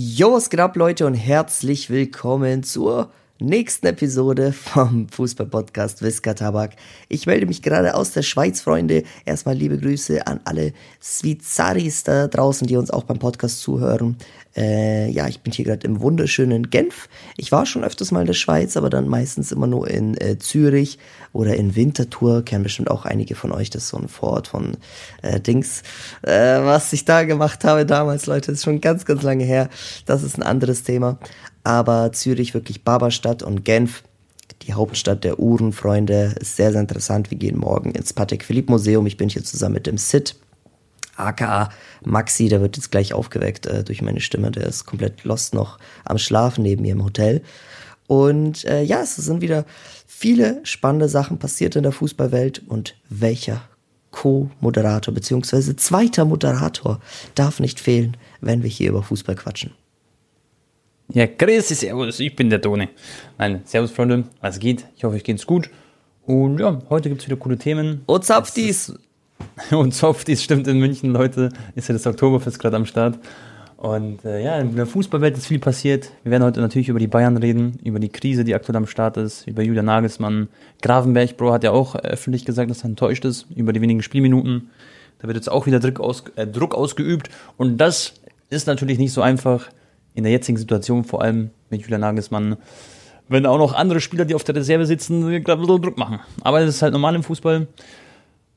[0.00, 6.72] Jo, was geht ab, Leute, und herzlich willkommen zur nächsten Episode vom Fußball-Podcast Visca Tabak.
[7.08, 9.04] Ich melde mich gerade aus der Schweiz, Freunde.
[9.24, 14.16] Erstmal liebe Grüße an alle Svizaris da draußen, die uns auch beim Podcast zuhören.
[14.56, 17.08] Äh, ja, ich bin hier gerade im wunderschönen Genf.
[17.36, 20.38] Ich war schon öfters mal in der Schweiz, aber dann meistens immer nur in äh,
[20.38, 20.98] Zürich
[21.32, 22.44] oder in Winterthur.
[22.44, 23.70] Kennen bestimmt auch einige von euch.
[23.70, 24.76] Das ist so ein Vorort von
[25.22, 25.82] äh, Dings.
[26.22, 29.68] Äh, was ich da gemacht habe damals, Leute, ist schon ganz, ganz lange her.
[30.06, 31.18] Das ist ein anderes Thema
[31.64, 34.02] aber Zürich wirklich Barberstadt und Genf,
[34.62, 37.30] die Hauptstadt der Uhrenfreunde, ist sehr, sehr interessant.
[37.30, 39.06] Wir gehen morgen ins Patek Philippe Museum.
[39.06, 40.36] Ich bin hier zusammen mit dem Sid,
[41.16, 41.70] aka
[42.04, 44.50] Maxi, der wird jetzt gleich aufgeweckt äh, durch meine Stimme.
[44.50, 47.42] Der ist komplett lost noch am Schlafen neben mir im Hotel.
[48.06, 49.66] Und äh, ja, es sind wieder
[50.06, 53.62] viele spannende Sachen passiert in der Fußballwelt und welcher
[54.10, 57.00] Co-Moderator beziehungsweise zweiter Moderator
[57.34, 59.72] darf nicht fehlen, wenn wir hier über Fußball quatschen.
[61.10, 62.88] Ja, grüß dich, servus, ich bin der Toni.
[63.38, 64.84] Nein, servus Freunde, was geht?
[64.94, 65.70] Ich hoffe, euch geht's gut.
[66.26, 68.02] Und ja, heute gibt's wieder coole Themen.
[68.04, 68.92] Und Zapfdies!
[69.70, 73.18] Und Softies, stimmt, in München, Leute, ist ja das Oktoberfest gerade am Start.
[73.78, 76.10] Und äh, ja, in der Fußballwelt ist viel passiert.
[76.24, 79.16] Wir werden heute natürlich über die Bayern reden, über die Krise, die aktuell am Start
[79.16, 80.48] ist, über Julian Nagelsmann.
[80.82, 84.70] Gravenberg, Bro, hat ja auch öffentlich gesagt, dass er enttäuscht ist über die wenigen Spielminuten.
[85.20, 87.30] Da wird jetzt auch wieder Druck, aus, äh, Druck ausgeübt.
[87.56, 88.14] Und das
[88.50, 89.70] ist natürlich nicht so einfach
[90.18, 92.56] in der jetzigen Situation, vor allem mit Julian Nagelsmann,
[93.28, 96.20] wenn auch noch andere Spieler, die auf der Reserve sitzen, gerade ein bisschen Druck machen.
[96.42, 97.68] Aber das ist halt normal im Fußball.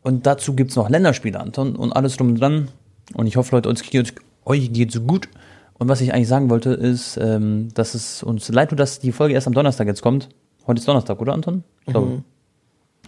[0.02, 2.70] Und dazu gibt es noch Länderspiele, Anton, und alles drum und dran.
[3.14, 4.14] Und ich hoffe, Leute, uns geht,
[4.46, 5.30] euch geht's gut.
[5.78, 9.12] Und was ich eigentlich sagen wollte, ist, ähm, dass es uns leid tut, dass die
[9.12, 10.30] Folge erst am Donnerstag jetzt kommt.
[10.66, 11.64] Heute ist Donnerstag, oder Anton?
[11.86, 12.08] Ich glaube.
[12.08, 12.24] Mhm.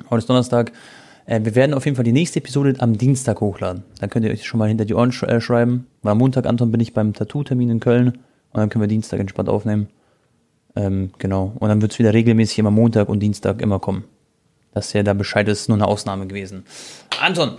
[0.09, 0.71] Heute ist Donnerstag.
[1.25, 3.83] Äh, wir werden auf jeden Fall die nächste Episode am Dienstag hochladen.
[3.99, 5.87] Dann könnt ihr euch schon mal hinter die Ohren sch äh, schreiben.
[6.01, 8.19] Weil am Montag, Anton, bin ich beim Tattoo-Termin in Köln.
[8.53, 9.87] Und dann können wir Dienstag entspannt aufnehmen.
[10.75, 11.53] Ähm, genau.
[11.59, 14.05] Und dann wird es wieder regelmäßig immer Montag und Dienstag immer kommen.
[14.73, 16.63] Dass ja da Bescheid ist, nur eine Ausnahme gewesen.
[17.19, 17.57] Anton,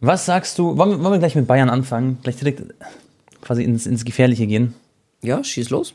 [0.00, 0.76] was sagst du?
[0.76, 2.18] Wollen, wollen wir gleich mit Bayern anfangen?
[2.22, 2.62] Gleich direkt
[3.40, 4.74] quasi ins, ins Gefährliche gehen?
[5.22, 5.94] Ja, schieß los.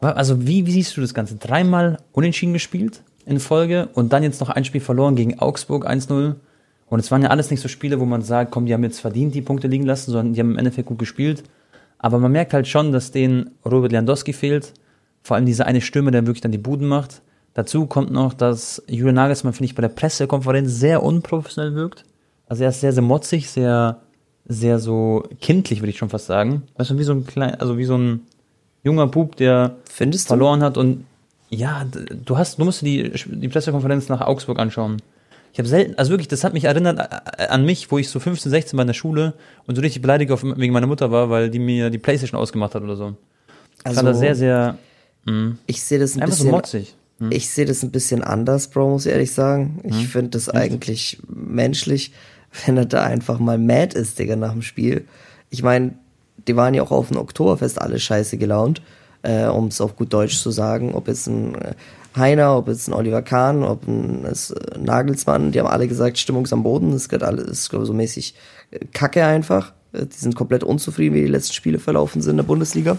[0.00, 1.36] Also, wie, wie siehst du das Ganze?
[1.36, 6.36] Dreimal unentschieden gespielt in Folge und dann jetzt noch ein Spiel verloren gegen Augsburg 1-0.
[6.88, 9.00] Und es waren ja alles nicht so Spiele, wo man sagt, komm, die haben jetzt
[9.00, 11.42] verdient die Punkte liegen lassen, sondern die haben im Endeffekt gut gespielt.
[11.98, 14.72] Aber man merkt halt schon, dass denen Robert Lewandowski fehlt.
[15.22, 17.22] Vor allem dieser eine Stürmer, der wirklich dann die Buden macht.
[17.54, 22.04] Dazu kommt noch, dass Julian Nagelsmann, finde ich, bei der Pressekonferenz sehr unprofessionell wirkt.
[22.46, 24.00] Also er ist sehr, sehr motzig, sehr,
[24.46, 26.62] sehr so kindlich, würde ich schon fast sagen.
[26.76, 28.20] Weißt du, wie so ein klein, also wie so ein
[28.84, 30.66] junger Bub, der Findest verloren du?
[30.66, 31.04] hat und
[31.50, 31.84] ja,
[32.24, 34.98] du hast, du musst die, die Pressekonferenz nach Augsburg anschauen.
[35.58, 37.00] Ich habe selten, also wirklich, das hat mich erinnert
[37.36, 39.34] äh, an mich, wo ich so 15, 16 war in der Schule
[39.66, 42.76] und so richtig beleidigt auf, wegen meiner Mutter war, weil die mir die Playstation ausgemacht
[42.76, 43.16] hat oder so.
[43.82, 44.78] Also, war das sehr, sehr.
[45.24, 46.46] Mh, ich sehe das ein bisschen.
[46.46, 46.94] So motzig.
[47.18, 47.32] Hm.
[47.32, 49.80] Ich sehe das ein bisschen anders, Bro, muss ich ehrlich sagen.
[49.82, 50.06] Ich hm.
[50.06, 52.12] finde das eigentlich menschlich,
[52.64, 55.06] wenn er da einfach mal mad ist, Digga, nach dem Spiel.
[55.50, 55.94] Ich meine,
[56.46, 58.80] die waren ja auch auf dem Oktoberfest alle scheiße gelaunt,
[59.22, 60.94] äh, um es auf gut Deutsch zu sagen.
[60.94, 61.74] Ob jetzt ein äh,
[62.16, 66.44] Heiner, ob jetzt ein Oliver Kahn, ob ein, ein Nagelsmann, die haben alle gesagt, Stimmung
[66.44, 68.34] ist am Boden, das geht alles, ist glaube so mäßig
[68.70, 69.72] äh, Kacke einfach.
[69.92, 72.96] Äh, die sind komplett unzufrieden, wie die letzten Spiele verlaufen sind in der Bundesliga.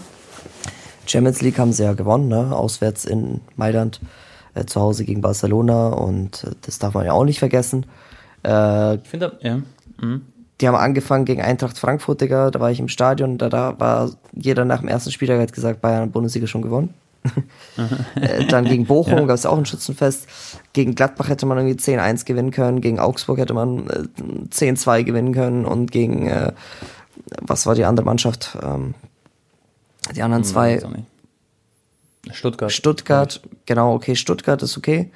[1.06, 2.54] Champions League haben sie ja gewonnen, ne?
[2.54, 4.00] auswärts in Mailand,
[4.54, 7.86] äh, zu Hause gegen Barcelona und äh, das darf man ja auch nicht vergessen.
[8.44, 9.60] Äh, ich finde, ja.
[10.00, 10.22] Mhm.
[10.60, 14.10] Die haben angefangen gegen Eintracht Frankfurt, Digga, da war ich im Stadion, da, da war
[14.34, 16.94] jeder nach dem ersten Spieltag hat gesagt, Bayern Bundesliga schon gewonnen.
[18.16, 19.24] Äh, dann gegen Bochum ja.
[19.24, 20.26] gab es auch ein Schützenfest.
[20.72, 22.80] Gegen Gladbach hätte man irgendwie 10-1 gewinnen können.
[22.80, 24.04] Gegen Augsburg hätte man äh,
[24.50, 25.64] 10-2 gewinnen können.
[25.64, 26.52] Und gegen, äh,
[27.40, 28.58] was war die andere Mannschaft?
[28.62, 28.94] Ähm,
[30.14, 30.80] die anderen hm, zwei.
[32.30, 32.72] Stuttgart.
[32.72, 35.10] Stuttgart, genau, okay, Stuttgart ist okay.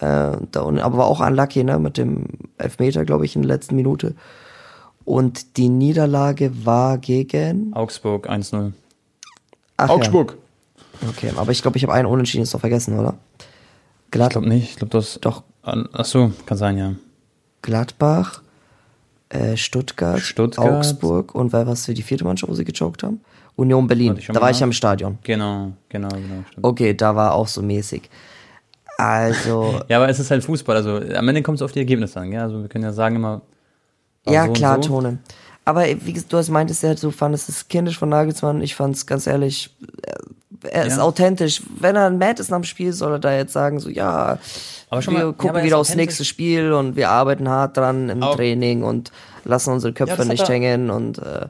[0.00, 2.26] Äh, da, aber war auch unlucky, ne, mit dem
[2.58, 4.14] Elfmeter, glaube ich, in der letzten Minute.
[5.04, 8.72] Und die Niederlage war gegen Augsburg 1-0.
[9.76, 10.32] Augsburg.
[10.32, 10.41] Ja.
[11.08, 13.14] Okay, aber ich glaube, ich habe einen Unentschieden jetzt noch vergessen, oder?
[14.10, 14.70] Glad ich glaube nicht.
[14.70, 15.18] Ich glaube, das.
[15.20, 15.42] Doch.
[15.62, 16.94] Ach so, kann sein, ja.
[17.62, 18.42] Gladbach,
[19.28, 23.04] äh, Stuttgart, Stuttgart, Augsburg und wer war es für die vierte Mannschaft, wo sie gechoked
[23.04, 23.20] haben?
[23.56, 24.18] Union Berlin.
[24.28, 25.18] Da war ich ja im Stadion.
[25.22, 26.44] Genau, genau, genau.
[26.50, 26.66] Stimmt.
[26.66, 28.08] Okay, da war auch so mäßig.
[28.96, 29.80] Also.
[29.88, 30.76] ja, aber es ist halt Fußball.
[30.76, 32.32] Also am Ende kommt es auf die Ergebnisse an.
[32.32, 32.42] Ja?
[32.42, 33.42] Also wir können ja sagen immer.
[34.26, 34.88] Ja, so klar, so.
[34.88, 35.18] Tone.
[35.64, 38.62] Aber wie du hast meintest ja, du fandest es kindisch von Nagelsmann.
[38.62, 39.74] Ich fand es ganz ehrlich,
[40.64, 41.02] er ist ja.
[41.02, 41.62] authentisch.
[41.78, 44.38] Wenn er mad ist nach dem Spiel, soll er da jetzt sagen, so, ja,
[44.90, 48.36] wir mal, gucken ja, wieder aufs nächste Spiel und wir arbeiten hart dran im auch.
[48.36, 49.10] Training und
[49.44, 51.46] lassen unsere Köpfe ja, nicht hängen und äh,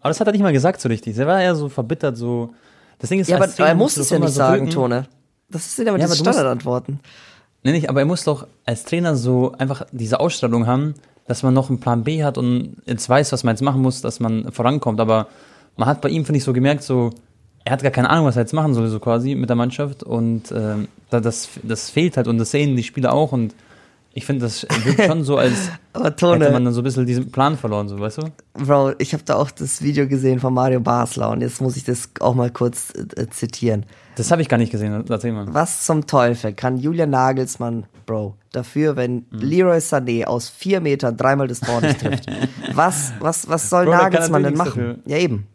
[0.00, 1.16] Aber das hat er nicht mal gesagt so richtig.
[1.18, 2.54] Er war eher so verbittert, so.
[2.98, 4.74] Das Ding ist, Ja, aber er muss es ja nicht so sagen, wirken.
[4.74, 5.06] Tone.
[5.48, 7.00] Das sind aber Ja, musst- Standardantworten.
[7.62, 10.94] Nee, nicht, aber er muss doch als Trainer so einfach diese Ausstrahlung haben,
[11.26, 14.00] dass man noch einen Plan B hat und jetzt weiß, was man jetzt machen muss,
[14.00, 14.98] dass man vorankommt.
[15.00, 15.26] Aber
[15.76, 17.10] man hat bei ihm, finde ich, so gemerkt, so,
[17.70, 20.02] er hat gar keine Ahnung, was er jetzt machen soll, so quasi mit der Mannschaft.
[20.02, 23.30] Und ähm, da- das, das fehlt halt und das sehen die Spieler auch.
[23.32, 23.54] Und
[24.12, 27.56] ich finde, das wirkt schon so, als hätte man dann so ein bisschen diesen Plan
[27.56, 28.22] verloren, so, weißt du?
[28.54, 31.84] Bro, ich habe da auch das Video gesehen von Mario Basler und jetzt muss ich
[31.84, 33.86] das auch mal kurz äh, zitieren.
[34.16, 35.46] Das habe ich gar nicht gesehen, erzähl mal.
[35.54, 39.38] Was zum Teufel kann Julian Nagelsmann, Bro, dafür, wenn Mhm.
[39.42, 42.26] Leroy Sané aus vier Metern dreimal das Tor nicht trifft?
[42.74, 44.88] was, was, was soll Bro, Nagelsmann denn machen?
[44.88, 45.46] nichts Ja, eben.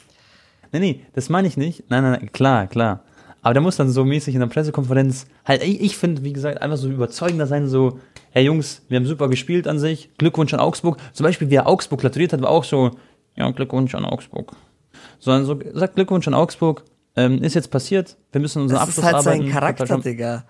[0.79, 1.85] Nee, nee, das meine ich nicht.
[1.89, 3.03] Nein, nein, nein, klar, klar.
[3.41, 6.61] Aber der muss dann so mäßig in der Pressekonferenz, halt, ich, ich finde, wie gesagt,
[6.61, 7.99] einfach so überzeugender sein, so,
[8.31, 10.97] hey Jungs, wir haben super gespielt an sich, Glückwunsch an Augsburg.
[11.13, 12.91] Zum Beispiel, wie er Augsburg gratuliert hat, war auch so,
[13.35, 14.53] ja, Glückwunsch an Augsburg.
[15.19, 16.83] Sondern so, sagt Glückwunsch an Augsburg,
[17.15, 19.51] ähm, ist jetzt passiert, wir müssen unseren Das ist Abschluss halt sein arbeiten.
[19.51, 20.43] Charakter, Digga.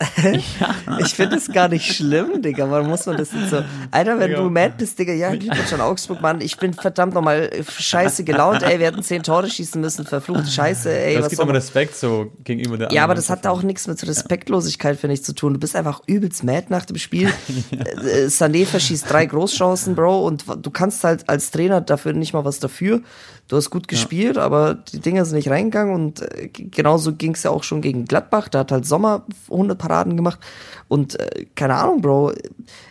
[1.00, 2.66] Ich finde es gar nicht schlimm, Digga.
[2.66, 3.62] Man muss man das jetzt so.
[3.90, 4.42] Alter, wenn Digga.
[4.42, 6.40] du mad bist, Digga, ja, Glückwunsch an Augsburg, Mann.
[6.40, 8.78] Ich bin verdammt nochmal scheiße gelaunt, ey.
[8.78, 10.06] Wir hätten zehn Tore schießen müssen.
[10.06, 11.14] Verfluchte Scheiße, ey.
[11.14, 14.06] Das Was gibt aber Respekt so gegenüber der ja, aber das hat auch nichts mit
[14.06, 15.54] Respektlosigkeit, finde ich, zu tun.
[15.54, 17.30] Du bist einfach übelst mad nach dem Spiel.
[17.70, 22.44] Äh, Sané verschießt drei Großchancen, Bro, und du kannst halt als Trainer dafür nicht mal
[22.44, 23.00] was dafür.
[23.50, 27.42] Du hast gut gespielt, aber die Dinger sind nicht reingegangen und äh, genauso ging es
[27.42, 28.48] ja auch schon gegen Gladbach.
[28.48, 30.38] Da hat halt Sommer 100 Paraden gemacht
[30.86, 32.32] und äh, keine Ahnung, Bro.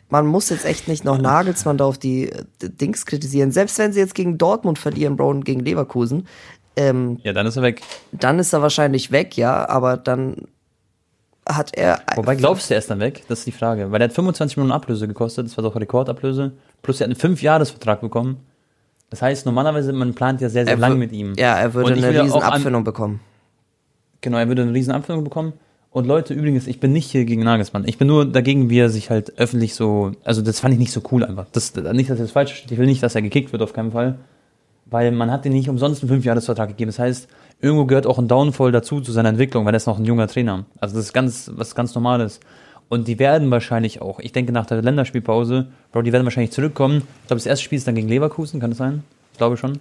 [0.09, 3.53] Man muss jetzt echt nicht noch Nagelsmann da auf die äh, Dings kritisieren.
[3.53, 6.27] Selbst wenn sie jetzt gegen Dortmund verlieren, Bro, und gegen Leverkusen,
[6.75, 7.81] ähm, Ja, dann ist er weg.
[8.11, 10.35] dann ist er wahrscheinlich weg, ja, aber dann
[11.47, 12.01] hat er.
[12.17, 13.23] Wobei glaubst du, er ist dann weg?
[13.29, 13.93] Das ist die Frage.
[13.93, 16.51] Weil er hat 25 Millionen Ablöse gekostet, das war doch Rekordablöse.
[16.81, 18.41] Plus er hat einen 5-Jahres-Vertrag bekommen.
[19.09, 21.33] Das heißt, normalerweise, man plant ja sehr, sehr er lang mit ihm.
[21.37, 23.19] Ja, er würde eine riesen Abfindung bekommen.
[24.21, 25.53] Genau, er würde eine riesen Abfindung bekommen.
[25.91, 27.87] Und Leute, übrigens, ich bin nicht hier gegen Nagelsmann.
[27.87, 30.91] Ich bin nur dagegen, wie er sich halt öffentlich so, also das fand ich nicht
[30.91, 31.47] so cool einfach.
[31.51, 32.71] Das, nicht, dass er das falsch versteht.
[32.71, 34.19] Ich will nicht, dass er gekickt wird, auf keinen Fall.
[34.85, 36.89] Weil man hat ihm nicht umsonst einen 5-Jahres-Vertrag gegeben.
[36.89, 37.27] Das heißt,
[37.59, 40.27] irgendwo gehört auch ein Downfall dazu, zu seiner Entwicklung, weil er ist noch ein junger
[40.27, 40.65] Trainer.
[40.79, 42.39] Also das ist ganz, was ganz Normales.
[42.89, 46.97] Und die werden wahrscheinlich auch, ich denke nach der Länderspielpause, Bro, die werden wahrscheinlich zurückkommen.
[46.97, 49.03] Ich glaube, das erste Spiel ist dann gegen Leverkusen, kann das sein?
[49.31, 49.79] Ich glaube schon.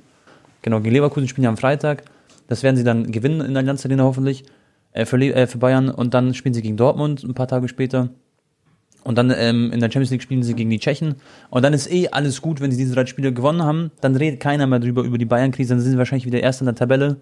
[0.61, 2.05] Genau, gegen Leverkusen spielen ja am Freitag.
[2.49, 4.45] Das werden sie dann gewinnen in der Allianz hoffentlich
[4.93, 5.89] äh, für, äh, für Bayern.
[5.89, 8.11] Und dann spielen sie gegen Dortmund ein paar Tage später.
[9.05, 11.15] Und dann ähm, in der Champions League spielen sie gegen die Tschechen.
[11.49, 13.91] Und dann ist eh alles gut, wenn sie diese drei Spiele gewonnen haben.
[14.03, 15.71] Dann redet keiner mehr drüber, über die Bayern-Krise.
[15.71, 17.17] Dann sind sie wahrscheinlich wieder erst in der Tabelle.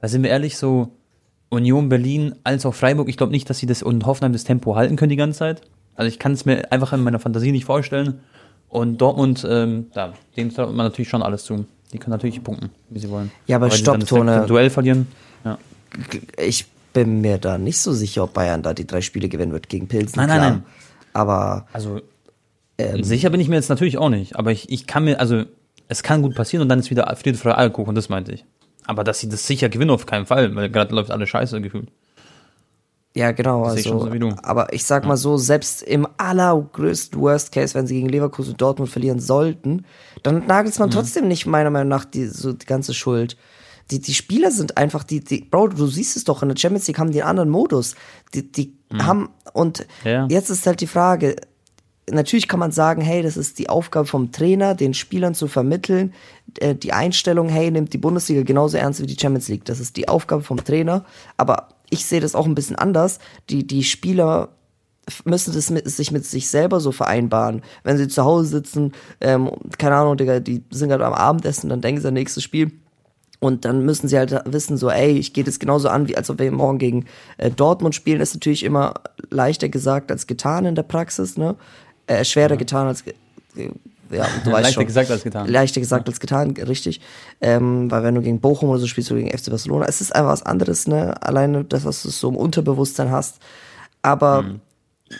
[0.00, 0.92] Da sind wir ehrlich, so
[1.50, 3.08] Union Berlin als auch Freiburg.
[3.08, 5.62] Ich glaube nicht, dass sie das und Hoffenheim das Tempo halten können die ganze Zeit.
[5.96, 8.20] Also ich kann es mir einfach in meiner Fantasie nicht vorstellen.
[8.68, 11.66] Und Dortmund, ähm, da, denen traut man natürlich schon alles zu.
[11.92, 13.32] Die können natürlich punkten, wie sie wollen.
[13.48, 14.46] Ja, aber Weil die stopp, dann das Tone.
[14.46, 15.08] Duell verlieren.
[15.44, 15.58] Ja.
[16.38, 19.68] Ich bin mir da nicht so sicher, ob Bayern da die drei Spiele gewinnen wird
[19.68, 20.16] gegen Pilsen.
[20.16, 20.50] Nein, nein, klar.
[20.50, 20.62] nein.
[21.12, 22.00] Aber Also
[22.78, 23.02] Ähm.
[23.02, 25.42] sicher bin ich mir jetzt natürlich auch nicht, aber ich, ich kann mir, also
[25.88, 28.44] es kann gut passieren und dann ist wieder Friede für Eierkuchen, das meinte ich.
[28.90, 31.88] Aber dass sie das sicher gewinnen, auf keinen Fall, weil gerade läuft alles scheiße gefühlt.
[33.14, 33.62] ja, genau.
[33.64, 37.94] Das Also, so aber ich sag mal so, selbst im allergrößten Worst Case, wenn sie
[37.94, 39.84] gegen Leverkusen und Dortmund verlieren sollten,
[40.24, 40.48] dann hat Mhm.
[40.48, 43.36] Nagelsmann trotzdem nicht meiner Meinung nach die, so die ganze Schuld.
[43.92, 46.86] Die, die Spieler sind einfach, die, die, Bro, du siehst es doch, in der Champions
[46.88, 47.94] League haben die einen anderen Modus.
[48.34, 50.08] Die, die haben, und Mhm.
[50.10, 50.26] Ja.
[50.28, 51.36] jetzt ist halt die Frage,
[52.10, 56.12] natürlich kann man sagen, hey, das ist die Aufgabe vom Trainer, den Spielern zu vermitteln,
[56.58, 59.64] äh, die Einstellung, hey, nimmt die Bundesliga genauso ernst wie die Champions League.
[59.64, 61.04] Das ist die Aufgabe vom Trainer.
[61.36, 63.18] Aber ich sehe das auch ein bisschen anders.
[63.48, 64.50] Die, die Spieler
[65.24, 67.62] müssen das mit, sich mit sich selber so vereinbaren.
[67.82, 71.80] Wenn sie zu Hause sitzen, ähm, keine Ahnung, Digga, die sind gerade am Abendessen, dann
[71.80, 72.72] denken sie an nächstes Spiel.
[73.40, 76.28] Und dann müssen sie halt wissen, so, ey, ich gehe das genauso an, wie als
[76.28, 77.06] ob wir morgen gegen
[77.38, 78.18] äh, Dortmund spielen.
[78.18, 78.94] Das ist natürlich immer
[79.30, 81.56] leichter gesagt als getan in der Praxis, ne?
[82.06, 83.14] Äh, schwerer getan als ge
[84.12, 84.86] ja, du weißt Leichter schon.
[84.86, 85.48] gesagt als getan.
[85.48, 87.00] Leichter gesagt als getan, richtig.
[87.40, 90.12] Ähm, weil wenn du gegen Bochum oder so spielst oder gegen FC Barcelona, es ist
[90.14, 91.14] einfach was anderes, ne?
[91.22, 93.38] Alleine das, was du so im Unterbewusstsein hast.
[94.02, 94.60] Aber Mhm.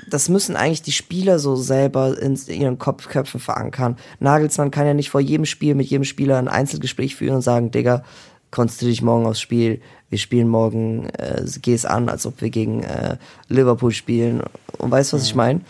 [0.08, 3.96] das müssen eigentlich die Spieler so selber in ihren Kopfköpfen verankern.
[4.18, 7.70] Nagelsmann kann ja nicht vor jedem Spiel mit jedem Spieler ein Einzelgespräch führen und sagen,
[7.70, 8.02] Digga,
[8.50, 9.80] konzentriere dich morgen aufs Spiel.
[10.08, 14.42] Wir spielen morgen, äh, geh es an, als ob wir gegen äh, Liverpool spielen.
[14.78, 15.60] Und weißt du, was ich meine?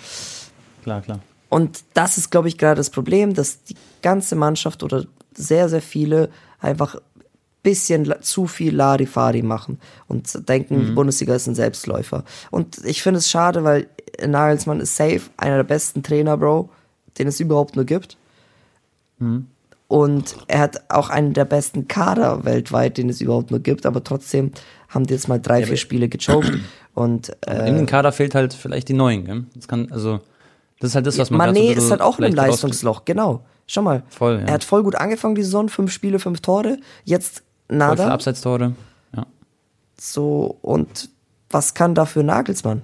[0.82, 1.20] Klar, klar.
[1.49, 5.82] Und das ist, glaube ich, gerade das Problem, dass die ganze Mannschaft oder sehr, sehr
[5.82, 6.96] viele einfach
[7.62, 12.25] bisschen la- zu viel Larifari machen und denken, die Bundesliga ist ein Selbstläufer.
[12.50, 13.87] Und ich finde es schade, weil
[14.25, 16.70] Nagelsmann ist safe, einer der besten Trainer, Bro,
[17.18, 18.16] den es überhaupt nur gibt.
[19.88, 24.02] Und er hat auch einen der besten Kader weltweit, den es überhaupt nur gibt, aber
[24.04, 24.52] trotzdem
[24.88, 26.58] haben die jetzt mal drei, Ja, vier Spiele gechoked.
[26.94, 29.44] Und In äh, dem Kader fehlt halt vielleicht die Neuen, gell?
[29.54, 30.20] Das kann, also,
[30.80, 33.44] das ist halt das, was man Mané ist halt auch in einem Leistungsloch, genau.
[33.66, 34.02] Schau mal.
[34.08, 34.46] Voll, ja.
[34.49, 36.78] Er hat voll gut angefangen, die Saison, fünf Spiele, fünf Tore.
[37.04, 38.08] Jetzt raus- Voll nada.
[38.08, 38.72] Abseitstore.
[39.16, 39.26] Ja.
[40.00, 41.08] So, und
[41.50, 42.82] was kann dafür Nagelsmann?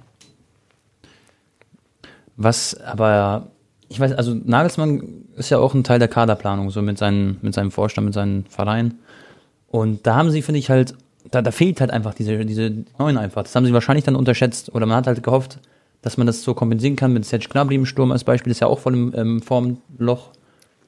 [2.35, 3.47] Was aber,
[3.89, 7.53] ich weiß, also Nagelsmann ist ja auch ein Teil der Kaderplanung, so mit, seinen, mit
[7.53, 8.95] seinem Vorstand, mit seinem Verein.
[9.67, 10.93] Und da haben sie, finde ich, halt,
[11.31, 13.43] da, da fehlt halt einfach diese, diese Neuen einfach.
[13.43, 14.73] Das haben sie wahrscheinlich dann unterschätzt.
[14.73, 15.59] Oder man hat halt gehofft,
[16.07, 18.49] dass man das so kompensieren kann mit Serge Gnabry im Sturm als Beispiel.
[18.49, 20.29] ist ja auch voll im ähm, Formloch.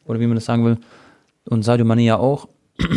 [0.05, 0.77] Oder wie man das sagen will.
[1.43, 2.47] Und Sadio Mané ja auch.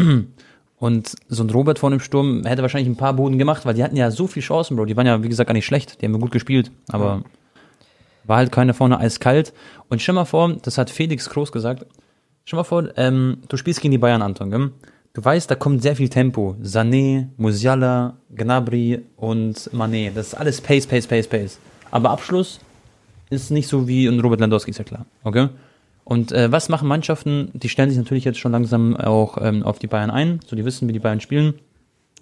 [0.79, 3.83] Und so ein Robert vorne im Sturm hätte wahrscheinlich ein paar Boden gemacht, weil die
[3.83, 4.85] hatten ja so viel Chancen, Bro.
[4.85, 6.01] Die waren ja, wie gesagt, gar nicht schlecht.
[6.01, 6.71] Die haben ja gut gespielt.
[6.91, 7.25] Aber
[8.23, 9.53] war halt keiner vorne eiskalt.
[9.89, 11.87] Und stell mal vor, das hat Felix Groß gesagt,
[12.45, 14.71] stell mal vor, ähm, du spielst gegen die Bayern, Anton, gell?
[15.13, 16.55] Du weißt, da kommt sehr viel Tempo.
[16.63, 20.13] Sané, Musiala, Gnabry und Mané.
[20.15, 21.59] Das ist alles Pace, Pace, Pace, Pace.
[21.93, 22.59] Aber Abschluss
[23.31, 25.07] ist nicht so wie ein Robert Landowski, ist ja klar.
[25.23, 25.49] Okay?
[26.05, 27.51] Und äh, was machen Mannschaften?
[27.55, 30.41] Die stellen sich natürlich jetzt schon langsam auch ähm, auf die Bayern ein.
[30.47, 31.55] So, die wissen, wie die Bayern spielen.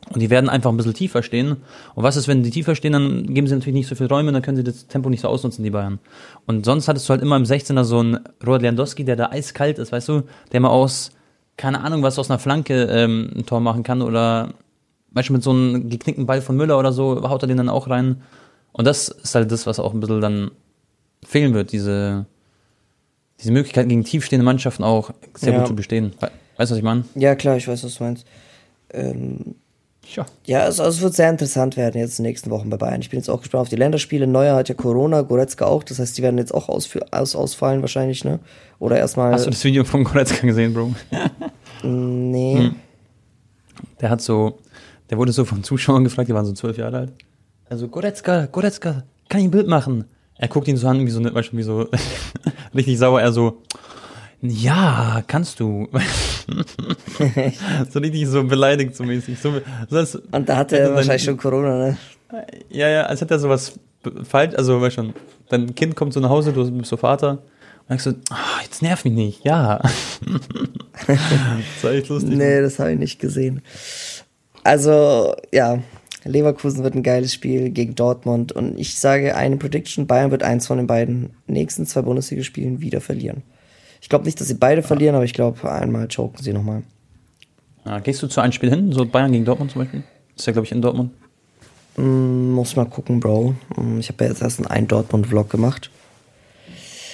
[0.08, 1.56] Und die werden einfach ein bisschen tiefer stehen.
[1.94, 4.32] Und was ist, wenn die tiefer stehen, dann geben sie natürlich nicht so viel Räume,
[4.32, 5.98] dann können sie das Tempo nicht so ausnutzen, die Bayern.
[6.46, 9.78] Und sonst hattest du halt immer im 16er so einen Robert Lewandowski, der da eiskalt
[9.78, 10.22] ist, weißt du,
[10.52, 11.12] der mal aus,
[11.56, 14.54] keine Ahnung, was aus einer Flanke ähm, ein Tor machen kann oder
[15.12, 17.88] manchmal mit so einem geknickten Ball von Müller oder so, haut er den dann auch
[17.88, 18.22] rein.
[18.72, 20.50] Und das ist halt das, was auch ein bisschen dann
[21.24, 22.26] fehlen wird, diese,
[23.40, 25.58] diese Möglichkeit gegen tiefstehende Mannschaften auch sehr Ja.
[25.58, 26.12] gut zu bestehen.
[26.20, 27.04] We- Weißt du, was ich meine?
[27.14, 28.26] Ja, klar, ich weiß, was du meinst.
[28.92, 29.54] Ähm,
[30.14, 30.26] Ja.
[30.44, 33.00] ja, also, also es wird sehr interessant werden jetzt in den nächsten Wochen bei Bayern.
[33.00, 34.26] Ich bin jetzt auch gespannt auf die Länderspiele.
[34.26, 35.84] Neuer hat ja Corona, Goretzka auch.
[35.84, 38.40] Das heißt, die werden jetzt auch ausfü- aus, ausfallen wahrscheinlich, ne?
[38.78, 39.32] Oder erstmal.
[39.32, 40.94] Hast du das Video von Goretzka gesehen, Bro?
[41.82, 42.56] Nee.
[42.58, 42.74] Hm.
[44.00, 44.58] Der hat so,
[45.08, 47.12] der wurde so von Zuschauern gefragt, die waren so zwölf Jahre alt.
[47.70, 50.04] Also, Goretzka, Goretzka, kann ich ein Bild machen?
[50.36, 51.88] Er guckt ihn so an, wie so, ne- du, wie so,
[52.74, 53.62] richtig sauer, er so,
[54.42, 55.86] ja, kannst du.
[57.90, 59.38] so richtig so beleidigt, so mäßig.
[59.38, 61.98] So, so als, Und da hatte er dann- wahrscheinlich schon Corona, ne?
[62.70, 63.78] ja, ja, als hätte er sowas
[64.24, 65.12] falsch, also, weißt schon,
[65.48, 67.38] dein Kind kommt so nach Hause, du bist so Vater,
[67.88, 69.78] und ich so, ah, jetzt nerv mich nicht, ja.
[71.06, 71.18] das
[71.82, 72.36] war echt lustig.
[72.36, 73.62] Nee, das habe ich nicht gesehen.
[74.64, 75.78] Also, ja,
[76.24, 80.66] Leverkusen wird ein geiles Spiel gegen Dortmund und ich sage eine Prediction, Bayern wird eins
[80.66, 83.42] von den beiden nächsten zwei Bundesligaspielen wieder verlieren.
[84.02, 86.82] Ich glaube nicht, dass sie beide verlieren, aber ich glaube, einmal choken sie nochmal.
[87.84, 90.02] Ja, gehst du zu einem Spiel hin, so Bayern gegen Dortmund zum Beispiel?
[90.36, 91.12] Ist ja, glaube ich, in Dortmund.
[91.96, 93.54] Mm, muss mal gucken, Bro.
[93.76, 95.90] Mm, Ich habe ja jetzt erst einen Dortmund-Vlog gemacht.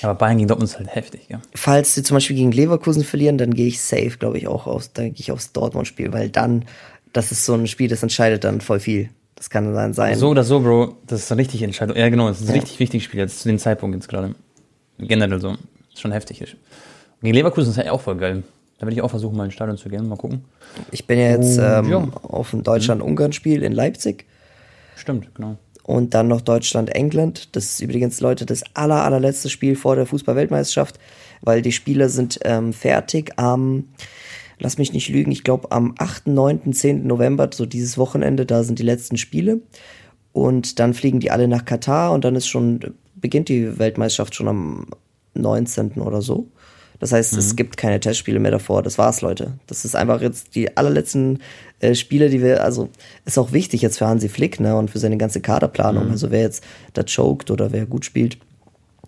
[0.02, 1.40] Aber Bayern gegen Dortmund ist halt heftig, ja.
[1.54, 4.92] Falls sie zum Beispiel gegen Leverkusen verlieren, dann gehe ich safe, glaube ich, auch aus,
[4.92, 6.64] dann gehe ich aufs Dortmund-Spiel, weil dann,
[7.12, 9.10] das ist so ein Spiel, das entscheidet dann voll viel.
[9.36, 10.16] Das kann dann sein.
[10.16, 11.96] So oder so, Bro, das ist eine richtige Entscheidung.
[11.96, 14.34] Ja, genau, das ist ein richtig wichtiges Spiel jetzt zu dem Zeitpunkt jetzt gerade.
[14.98, 15.56] Generell so.
[15.92, 16.56] Ist schon heftig.
[17.22, 18.42] Gegen Leverkusen ist ja auch voll geil.
[18.78, 20.08] Da würde ich auch versuchen, mal ins Stadion zu gehen.
[20.08, 20.44] Mal gucken.
[20.90, 22.08] Ich bin ja jetzt ähm, ja.
[22.22, 24.26] auf ein Deutschland-Ungarn-Spiel in Leipzig
[24.96, 25.56] Stimmt, genau.
[25.82, 27.56] und dann noch Deutschland-England.
[27.56, 30.98] Das ist übrigens, Leute, das aller, allerletzte Spiel vor der Fußball-Weltmeisterschaft,
[31.40, 33.88] weil die Spieler sind ähm, fertig am,
[34.58, 37.06] lass mich nicht lügen, ich glaube am 8., 9., 10.
[37.06, 39.60] November, so dieses Wochenende, da sind die letzten Spiele.
[40.32, 44.48] Und dann fliegen die alle nach Katar und dann ist schon, beginnt die Weltmeisterschaft schon
[44.48, 44.86] am
[45.34, 45.92] 19.
[45.92, 46.48] oder so.
[46.98, 48.82] Das heißt, es gibt keine Testspiele mehr davor.
[48.82, 49.58] Das war's, Leute.
[49.66, 51.40] Das ist einfach jetzt die allerletzten
[51.80, 52.88] äh, Spiele, die wir, also
[53.26, 56.10] ist auch wichtig jetzt für Hansi Flick, ne, und für seine ganze Kaderplanung.
[56.10, 58.38] Also wer jetzt da choked oder wer gut spielt.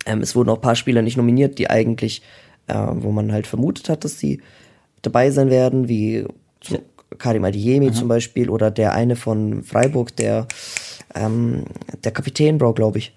[0.05, 2.23] Ähm, es wurden auch ein paar Spieler nicht nominiert, die eigentlich,
[2.67, 4.43] äh, wo man halt vermutet hat, dass die
[5.03, 6.27] dabei sein werden, wie
[6.63, 6.79] so
[7.19, 10.47] Karim Adiemi zum Beispiel oder der eine von Freiburg, der
[11.15, 11.65] ähm,
[12.05, 13.15] der Kapitän, Bro, glaube ich.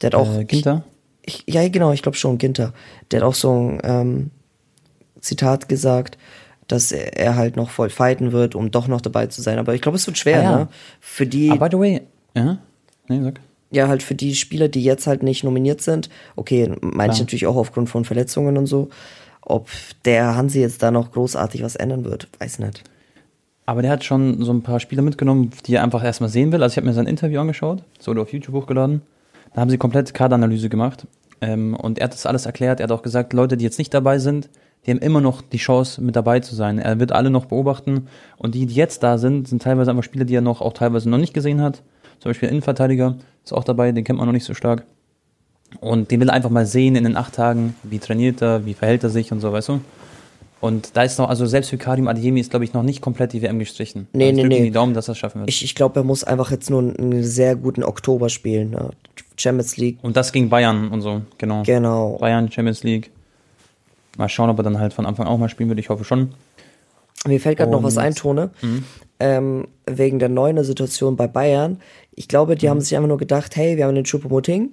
[0.00, 0.84] Der hat auch Äh, Ginter?
[1.22, 2.72] ich, ja, genau, ich glaube schon, Ginter.
[3.10, 4.30] Der hat auch so ein ähm,
[5.20, 6.18] Zitat gesagt,
[6.66, 9.58] dass er, er halt noch voll fighten wird, um doch noch dabei zu sein.
[9.58, 10.58] Aber ich glaube, es wird schwer, Ah, ja.
[10.60, 10.68] ne?
[11.00, 12.00] Für die, Ah, by the way,
[12.34, 12.58] ja?
[13.08, 13.40] Nee, sag.
[13.70, 16.08] ja, halt für die Spieler, die jetzt halt nicht nominiert sind.
[16.36, 18.88] Okay, meine ich natürlich auch aufgrund von Verletzungen und so.
[19.46, 19.68] Ob
[20.04, 22.82] der Hansi jetzt da noch großartig was ändern wird, weiß nicht.
[23.66, 26.62] Aber der hat schon so ein paar Spiele mitgenommen, die er einfach erstmal sehen will.
[26.62, 29.02] Also ich habe mir sein Interview angeschaut, es wurde auf YouTube hochgeladen.
[29.54, 31.06] Da haben sie komplett Kaderanalyse gemacht.
[31.40, 32.80] Ähm, und er hat das alles erklärt.
[32.80, 34.48] Er hat auch gesagt, Leute, die jetzt nicht dabei sind,
[34.84, 36.78] die haben immer noch die Chance, mit dabei zu sein.
[36.78, 38.08] Er wird alle noch beobachten.
[38.36, 41.08] Und die, die jetzt da sind, sind teilweise einfach Spieler, die er noch auch teilweise
[41.08, 41.82] noch nicht gesehen hat.
[42.18, 44.84] Zum Beispiel Innenverteidiger ist auch dabei, den kennt man noch nicht so stark.
[45.80, 48.74] Und den will er einfach mal sehen in den acht Tagen, wie trainiert er, wie
[48.74, 49.80] verhält er sich und so, weißt du?
[50.60, 53.34] Und da ist noch, also selbst für Karim Adeyemi ist, glaube ich, noch nicht komplett
[53.34, 54.08] die WM gestrichen.
[54.14, 54.62] Nee, also nee, nee.
[54.62, 55.50] die Daumen, dass er es schaffen wird.
[55.50, 58.70] Ich, ich glaube, er muss einfach jetzt nur einen sehr guten Oktober spielen.
[58.70, 58.90] Ne?
[59.36, 59.98] Champions League.
[60.00, 61.64] und das gegen Bayern und so, genau.
[61.64, 62.16] Genau.
[62.18, 63.10] Bayern, Champions League.
[64.16, 65.80] Mal schauen, ob er dann halt von Anfang auch mal spielen wird.
[65.80, 66.30] Ich hoffe schon.
[67.26, 68.50] Mir fällt gerade noch was ein, Tone.
[68.62, 68.84] Mhm.
[69.20, 71.78] Ähm, wegen der neuen Situation bei Bayern.
[72.14, 72.58] Ich glaube, Mhm.
[72.58, 74.70] die haben sich einfach nur gedacht, hey, wir haben den Choupo-Moting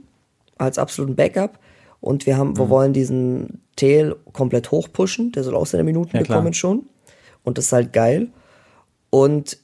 [0.62, 1.60] als absoluten Backup
[2.00, 2.39] und wir Mhm.
[2.39, 5.32] haben, wir wollen diesen Tel komplett hochpushen.
[5.32, 6.38] Der soll auch seine Minuten Ja, klar.
[6.39, 6.84] bekommen schon.
[7.44, 8.27] Und das ist halt geil.
[9.10, 9.58] Und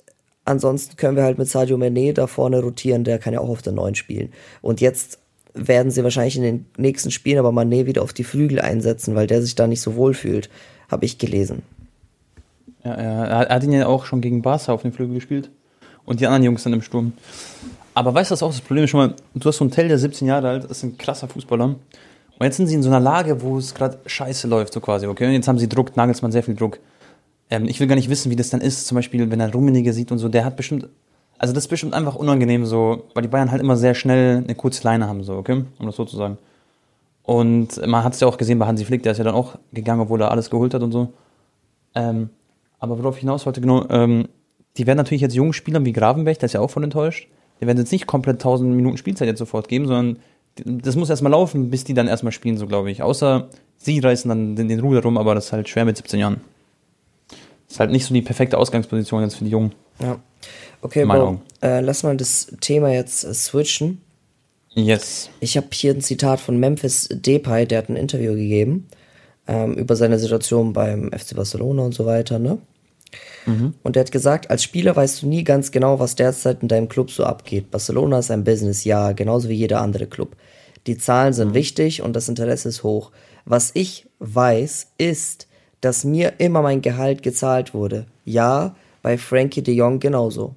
[0.46, 3.62] ansonsten können wir halt mit Sadio Mané da vorne rotieren, der kann ja auch auf
[3.62, 4.32] der 9 spielen.
[4.62, 5.20] Und jetzt
[5.54, 9.27] werden sie wahrscheinlich in den nächsten Spielen aber Mané wieder auf die Flügel einsetzen, weil
[9.27, 10.50] der sich da nicht so wohl fühlt.
[10.89, 11.63] Habe ich gelesen.
[12.84, 15.50] Ja, er, er hat ihn ja auch schon gegen Barca auf den Flügel gespielt.
[16.06, 17.13] Und die anderen Jungs sind im Sturm.
[17.98, 18.92] Aber weißt du, was auch das Problem ist?
[18.92, 21.66] Schon mal, du hast so einen Tell, der 17 Jahre alt ist, ein krasser Fußballer.
[21.66, 21.80] Und
[22.42, 25.25] jetzt sind sie in so einer Lage, wo es gerade scheiße läuft, so quasi, okay?
[25.25, 26.77] Und jetzt haben sie Druck, Nagelsmann sehr viel Druck.
[27.50, 29.94] Ähm, ich will gar nicht wissen, wie das dann ist, zum Beispiel, wenn er Rummenigge
[29.94, 30.88] sieht und so, der hat bestimmt,
[31.39, 34.54] also das ist bestimmt einfach unangenehm, so, weil die Bayern halt immer sehr schnell eine
[34.54, 35.66] kurze Leine haben, so, okay?
[35.80, 36.38] Um das so zu sagen.
[37.24, 39.56] Und man hat es ja auch gesehen bei Hansi Flick, der ist ja dann auch
[39.74, 41.13] gegangen, obwohl er alles geholt hat und so.
[41.96, 42.30] Ähm,
[42.77, 44.27] aber worauf ich hinaus wollte, genau, ähm,
[44.77, 47.27] die werden natürlich jetzt jungen Spielern wie Gravenberg, der ist ja auch voll enttäuscht,
[47.60, 50.20] die werden jetzt nicht komplett 1000 Minuten Spielzeit jetzt sofort geben, sondern
[50.56, 53.02] das muss erstmal laufen, bis die dann erstmal spielen, so glaube ich.
[53.02, 56.20] Außer sie reißen dann den, den Ruder rum, aber das ist halt schwer mit 17
[56.20, 56.42] Jahren.
[57.30, 59.74] Das ist halt nicht so die perfekte Ausgangsposition jetzt für die Jungen.
[60.00, 60.20] Ja.
[60.82, 64.02] Okay, Bro, äh, lass mal das Thema jetzt äh, switchen.
[64.74, 65.30] Yes.
[65.40, 68.88] Ich habe hier ein Zitat von Memphis Depay, der hat ein Interview gegeben
[69.48, 72.60] ähm, über seine Situation beim FC Barcelona und so weiter, ne?
[73.84, 76.89] Und er hat gesagt, als Spieler weißt du nie ganz genau, was derzeit in deinem
[76.89, 77.72] Club so abgeht.
[77.72, 80.36] Barcelona ist ein Business, ja, genauso wie jeder andere Club.
[80.86, 83.12] Die Zahlen sind wichtig und das Interesse ist hoch.
[83.46, 85.48] Was ich weiß, ist,
[85.82, 88.06] dass mir immer mein Gehalt gezahlt wurde.
[88.25, 90.56] Ja, bei Frankie de Jong genauso.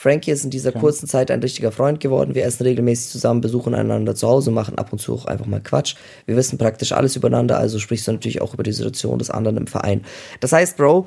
[0.00, 2.34] Frankie ist in dieser kurzen Zeit ein richtiger Freund geworden.
[2.34, 5.60] Wir essen regelmäßig zusammen, besuchen einander zu Hause, machen ab und zu auch einfach mal
[5.60, 5.94] Quatsch.
[6.24, 9.58] Wir wissen praktisch alles übereinander, also sprichst du natürlich auch über die Situation des anderen
[9.58, 10.06] im Verein.
[10.40, 11.06] Das heißt, Bro,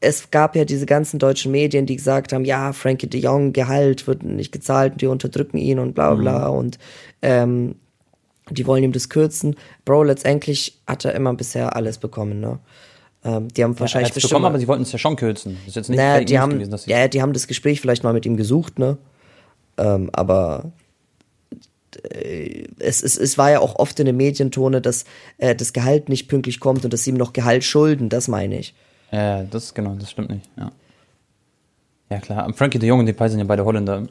[0.00, 4.08] es gab ja diese ganzen deutschen Medien, die gesagt haben, ja, Frankie de Jong, Gehalt
[4.08, 6.80] wird nicht gezahlt, die unterdrücken ihn und bla bla und
[7.22, 7.76] ähm,
[8.50, 9.54] die wollen ihm das kürzen.
[9.84, 12.58] Bro, letztendlich hat er immer bisher alles bekommen, ne?
[13.24, 15.56] Ähm, die haben wahrscheinlich Wahrscheinlich bekommen, aber sie wollten es ja schon kürzen.
[15.60, 17.80] Das ist jetzt nicht naja, die haben, gewesen, dass sie ja, die haben das Gespräch
[17.80, 18.98] vielleicht mal mit ihm gesucht, ne?
[19.78, 20.72] Ähm, aber
[22.10, 25.04] äh, es, es, es war ja auch oft in den Medientone, dass
[25.38, 28.58] äh, das Gehalt nicht pünktlich kommt und dass sie ihm noch Gehalt schulden, das meine
[28.58, 28.74] ich.
[29.10, 30.70] Ja, das genau, das stimmt nicht, ja.
[32.10, 34.06] Ja klar, Frankie de Jong und Depay sind ja beide Holländer.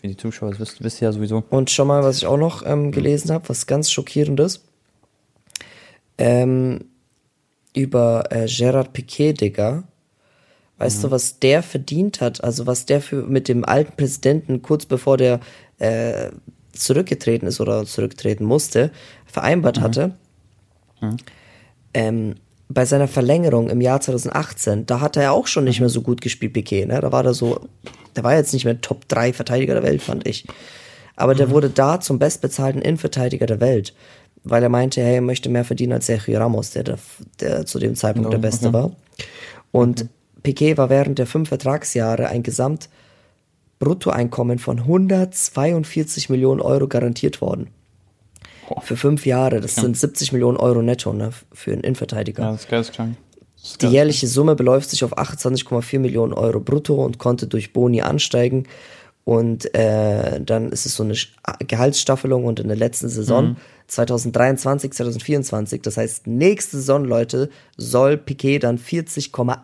[0.00, 1.44] Für die Zuschauer, das wisst, wisst ihr ja sowieso.
[1.50, 4.64] Und schon mal, was ich auch noch ähm, gelesen habe, was ganz schockierendes.
[6.16, 6.86] Ähm,
[7.74, 9.84] über äh, Gerard Piquet, Digga.
[10.78, 12.42] Weißt du, was der verdient hat?
[12.42, 15.40] Also was der für mit dem alten Präsidenten kurz bevor der
[15.78, 16.30] äh,
[16.72, 18.90] zurückgetreten ist oder zurücktreten musste,
[19.26, 20.14] vereinbart hatte.
[21.92, 22.34] Ähm,
[22.68, 26.02] bei seiner Verlängerung im Jahr 2018, da hat er ja auch schon nicht mehr so
[26.02, 27.00] gut gespielt, Piquet, ne?
[27.00, 27.60] Da war er so,
[28.16, 30.46] der war jetzt nicht mehr Top 3 Verteidiger der Welt, fand ich.
[31.14, 33.94] Aber der wurde da zum bestbezahlten Innenverteidiger der Welt,
[34.44, 36.98] weil er meinte, hey, er möchte mehr verdienen als Sergio Ramos, der, der,
[37.40, 38.92] der zu dem Zeitpunkt der Beste war.
[39.72, 40.06] Und
[40.42, 47.68] Piquet war während der fünf Vertragsjahre ein Gesamtbruttoeinkommen von 142 Millionen Euro garantiert worden.
[48.80, 52.44] Für fünf Jahre, das sind 70 Millionen Euro netto ne, für einen Innenverteidiger.
[52.44, 52.68] Ja, das ist
[53.62, 58.02] ist Die jährliche Summe beläuft sich auf 28,4 Millionen Euro brutto und konnte durch Boni
[58.02, 58.66] ansteigen.
[59.24, 61.14] Und äh, dann ist es so eine
[61.66, 63.56] Gehaltsstaffelung und in der letzten Saison
[63.86, 69.58] 2023, 2024, das heißt nächste Saison, Leute, soll Piquet dann 40,8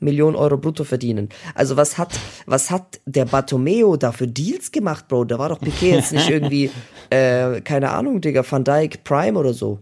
[0.00, 1.30] Millionen Euro brutto verdienen.
[1.54, 5.24] Also was hat, was hat der Bartomeo da für Deals gemacht, Bro?
[5.24, 6.70] Da war doch Piquet jetzt nicht irgendwie,
[7.08, 9.78] äh, keine Ahnung, Digga, Van Dyke Prime oder so.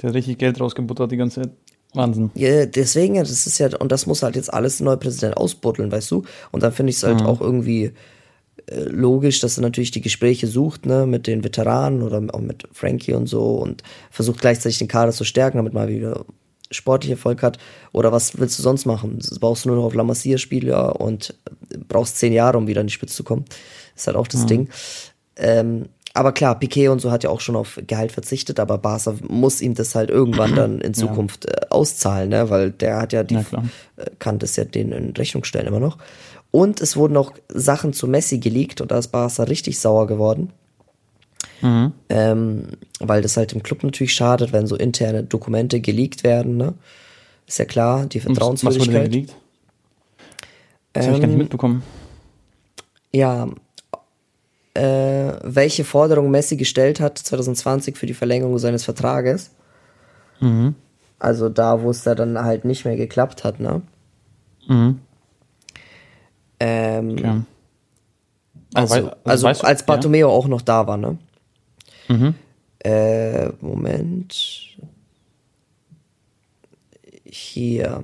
[0.00, 1.50] Der hat richtig Geld rausgebuttert die ganze Zeit.
[1.94, 2.30] Wahnsinn.
[2.34, 5.90] Ja, deswegen, das ist ja, und das muss halt jetzt alles der neue Präsident ausbuddeln,
[5.90, 6.22] weißt du?
[6.52, 7.92] Und dann finde ich es halt auch irgendwie
[8.66, 12.68] äh, logisch, dass er natürlich die Gespräche sucht, ne, mit den Veteranen oder auch mit
[12.72, 16.24] Frankie und so und versucht gleichzeitig den Kader zu stärken, damit man wieder
[16.70, 17.58] sportlich Erfolg hat.
[17.92, 19.18] Oder was willst du sonst machen?
[19.40, 21.34] Brauchst du nur noch auf La Masia Spieler und
[21.88, 23.44] brauchst zehn Jahre, um wieder in die Spitze zu kommen.
[23.96, 24.68] ist halt auch das Ding.
[25.36, 29.14] Ähm, aber klar, Piquet und so hat ja auch schon auf Gehalt verzichtet, aber Barca
[29.28, 32.50] muss ihm das halt irgendwann dann in Zukunft äh, auszahlen, ne?
[32.50, 33.44] weil der hat ja die, Ja,
[34.18, 35.98] kann das ja denen in Rechnung stellen immer noch.
[36.50, 40.50] Und es wurden noch Sachen zu Messi geleakt und da ist Barca richtig sauer geworden.
[41.62, 41.92] Mhm.
[42.08, 42.64] Ähm,
[42.98, 46.56] weil das halt dem Club natürlich schadet, wenn so interne Dokumente geleakt werden.
[46.56, 46.74] Ne?
[47.46, 48.86] Ist ja klar, die Vertrauenswürdigkeit.
[48.86, 49.36] Was wurde denn geleakt?
[50.92, 51.82] Das ähm, habe ich gar nicht mitbekommen.
[53.12, 53.48] Ja,
[54.80, 59.50] äh, welche Forderung Messi gestellt hat 2020 für die Verlängerung seines Vertrages.
[60.40, 60.74] Mhm.
[61.18, 63.82] Also da, wo es da dann halt nicht mehr geklappt hat, ne?
[64.66, 65.00] Mhm.
[66.60, 67.40] Ähm, okay.
[68.72, 70.34] Also, weißt, also, also als Bartomeo ja?
[70.34, 71.18] auch noch da war, ne?
[72.08, 72.34] Mhm.
[72.78, 74.34] Äh, Moment.
[77.24, 78.02] Hier.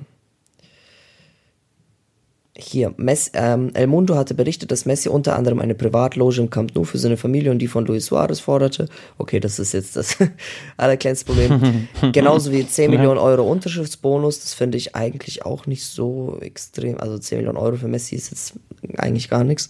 [2.58, 6.74] Hier, Messi, ähm, El Mundo hatte berichtet, dass Messi unter anderem eine Privatloge im Camp
[6.74, 8.88] Nou für seine Familie und die von Luis Suarez forderte.
[9.18, 10.16] Okay, das ist jetzt das
[10.78, 11.88] allerkleinste Problem.
[12.12, 16.98] Genauso wie 10 Millionen Euro Unterschriftsbonus, das finde ich eigentlich auch nicht so extrem.
[16.98, 18.54] Also 10 Millionen Euro für Messi ist jetzt
[18.96, 19.68] eigentlich gar nichts.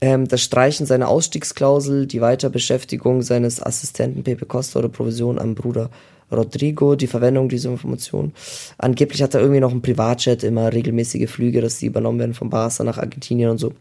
[0.00, 5.90] Ähm, das Streichen seiner Ausstiegsklausel, die Weiterbeschäftigung seines Assistenten Pepe Costa oder Provision am Bruder
[6.32, 8.32] Rodrigo, die Verwendung dieser Information.
[8.78, 12.50] Angeblich hat er irgendwie noch einen Privatjet, immer regelmäßige Flüge, dass die übernommen werden von
[12.50, 13.72] Barca nach Argentinien und so.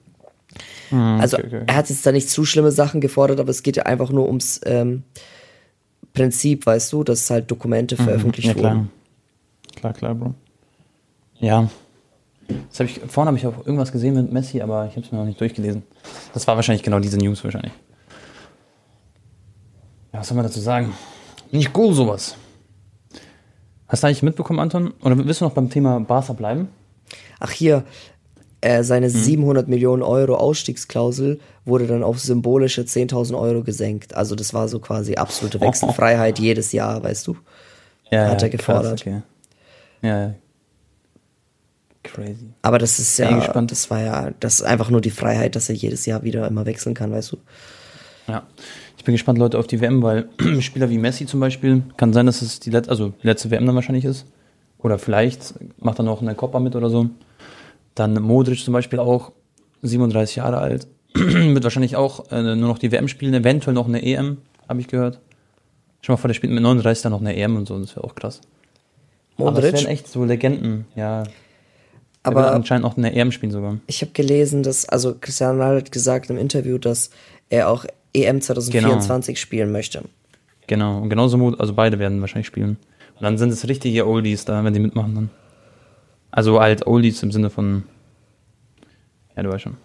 [0.91, 1.63] Mm, also okay, okay.
[1.67, 4.27] er hat jetzt da nicht zu schlimme Sachen gefordert, aber es geht ja einfach nur
[4.27, 5.03] ums ähm,
[6.13, 8.75] Prinzip, weißt du, dass halt Dokumente mhm, veröffentlicht ja, klar.
[8.75, 8.91] wurden.
[9.75, 10.33] Klar, klar, Bro.
[11.39, 11.69] Ja.
[12.69, 15.11] Das hab ich, vorhin habe ich auch irgendwas gesehen mit Messi, aber ich habe es
[15.11, 15.83] mir noch nicht durchgelesen.
[16.33, 17.73] Das war wahrscheinlich genau diese News wahrscheinlich.
[20.11, 20.91] Ja, was soll man dazu sagen?
[21.51, 22.35] Nicht cool sowas.
[23.87, 24.93] Hast du eigentlich mitbekommen, Anton?
[25.01, 26.69] Oder willst du noch beim Thema Barca bleiben?
[27.39, 27.83] Ach hier,
[28.61, 29.19] äh, seine hm.
[29.19, 34.13] 700 Millionen Euro Ausstiegsklausel wurde dann auf symbolische 10.000 Euro gesenkt.
[34.15, 36.43] Also das war so quasi absolute Wechselfreiheit oh.
[36.43, 37.37] jedes Jahr, weißt du?
[38.11, 39.01] Ja, Hat ja, er gefordert.
[39.01, 39.21] Krass, okay.
[40.01, 40.35] Ja, ja.
[42.03, 42.49] Crazy.
[42.61, 45.75] Aber das ist ja, das war ja, das ist einfach nur die Freiheit, dass er
[45.75, 47.37] jedes Jahr wieder immer wechseln kann, weißt du?
[48.29, 48.43] Ja.
[48.97, 52.25] Ich bin gespannt, Leute, auf die WM, weil Spieler wie Messi zum Beispiel, kann sein,
[52.25, 54.25] dass es die, Let also die letzte WM dann wahrscheinlich ist.
[54.77, 57.09] Oder vielleicht macht er noch eine Copa mit oder so.
[57.95, 59.31] Dann Modric zum Beispiel auch,
[59.81, 60.87] 37 Jahre alt.
[61.13, 64.37] wird wahrscheinlich auch äh, nur noch die WM spielen, eventuell noch eine EM,
[64.67, 65.19] habe ich gehört.
[66.01, 68.05] Schon mal vor, der spielt mit 39 dann noch eine EM und so, das wäre
[68.05, 68.41] auch krass.
[69.37, 69.57] Modric?
[69.57, 71.23] Aber das wären echt so Legenden, ja.
[72.21, 73.77] Aber anscheinend auch eine EM spielen sogar.
[73.87, 77.09] Ich habe gelesen, dass, also Cristiano Ronaldo hat gesagt im Interview, dass
[77.49, 79.41] er auch EM 2024 genau.
[79.41, 80.03] spielen möchte.
[80.67, 82.77] Genau, und genauso, also beide werden wahrscheinlich spielen.
[83.15, 85.29] Und dann sind es richtige Oldies da, wenn die mitmachen dann.
[86.31, 87.83] Also halt Oldies im Sinne von,
[89.35, 89.77] ja, du weißt schon.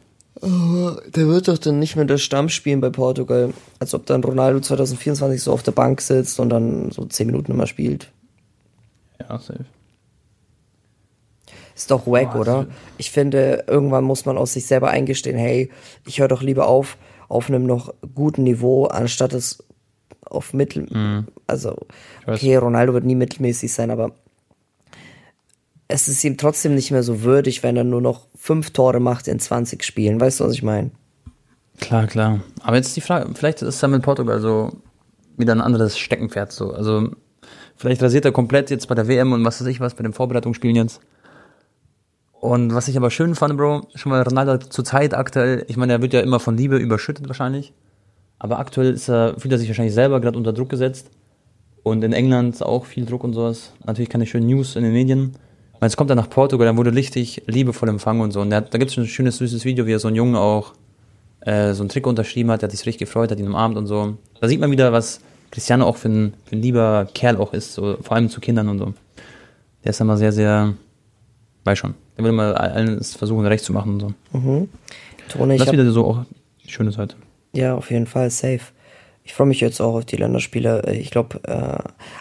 [0.43, 3.55] Oh, der wird doch dann nicht mehr der Stamm spielen bei Portugal.
[3.79, 7.53] Als ob dann Ronaldo 2024 so auf der Bank sitzt und dann so 10 Minuten
[7.53, 8.11] immer spielt.
[9.21, 9.65] Ja, safe.
[11.75, 12.67] Ist doch wack, oh, oder?
[12.99, 15.71] Ich finde, irgendwann muss man aus sich selber eingestehen, hey,
[16.07, 16.97] ich höre doch lieber auf,
[17.29, 19.65] auf einem noch guten Niveau, anstatt es
[20.25, 21.27] auf Mittel, mhm.
[21.47, 21.77] also,
[22.27, 24.13] okay, Ronaldo wird nie mittelmäßig sein, aber
[25.89, 29.29] es ist ihm trotzdem nicht mehr so würdig, wenn er nur noch fünf Tore macht
[29.29, 30.21] in 20 Spielen.
[30.21, 30.91] Weißt du, was ich meine?
[31.81, 32.41] Klar, klar.
[32.63, 34.73] Aber jetzt die Frage, vielleicht ist er mit Portugal so
[35.37, 36.73] wieder ein anderes Steckenpferd so.
[36.73, 37.11] Also,
[37.77, 40.13] vielleicht rasiert er komplett jetzt bei der WM und was weiß ich was, bei den
[40.13, 41.01] Vorbereitungsspielen jetzt.
[42.45, 45.95] Und was ich aber schön fand, Bro, schon mal Ronaldo zur Zeit aktuell, ich meine,
[45.95, 47.73] er wird ja immer von Liebe überschüttet wahrscheinlich.
[48.39, 51.09] Aber aktuell ist er, fühlt er sich wahrscheinlich selber gerade unter Druck gesetzt.
[51.85, 53.73] Und in England auch viel Druck und sowas.
[53.87, 55.37] Natürlich keine schönen News in den Medien.
[55.73, 58.43] Und jetzt kommt er nach Portugal, dann wurde richtig liebevoll empfangen und so.
[58.43, 60.75] Und hat, da gibt es ein schönes, süßes Video, wie er so einen Jungen auch
[61.41, 63.87] äh, so einen Trick unterschrieben hat, der hat sich richtig gefreut, hat ihn umarmt und
[63.87, 64.19] so.
[64.39, 67.73] Da sieht man wieder, was Cristiano auch für ein, für ein lieber Kerl auch ist,
[67.73, 68.93] so, vor allem zu Kindern und so.
[69.83, 70.75] Der ist immer sehr, sehr,
[71.65, 71.95] weiß schon.
[72.17, 74.39] Der will immer alles versuchen, recht zu machen und so.
[74.39, 74.69] Mhm.
[75.29, 76.25] Tone, das ist wieder so auch
[76.67, 77.17] schöne Seite.
[77.53, 78.61] Ja, auf jeden Fall, safe.
[79.25, 80.93] Ich freue mich jetzt auch auf die Länderspiele.
[80.93, 81.51] Ich glaube, äh,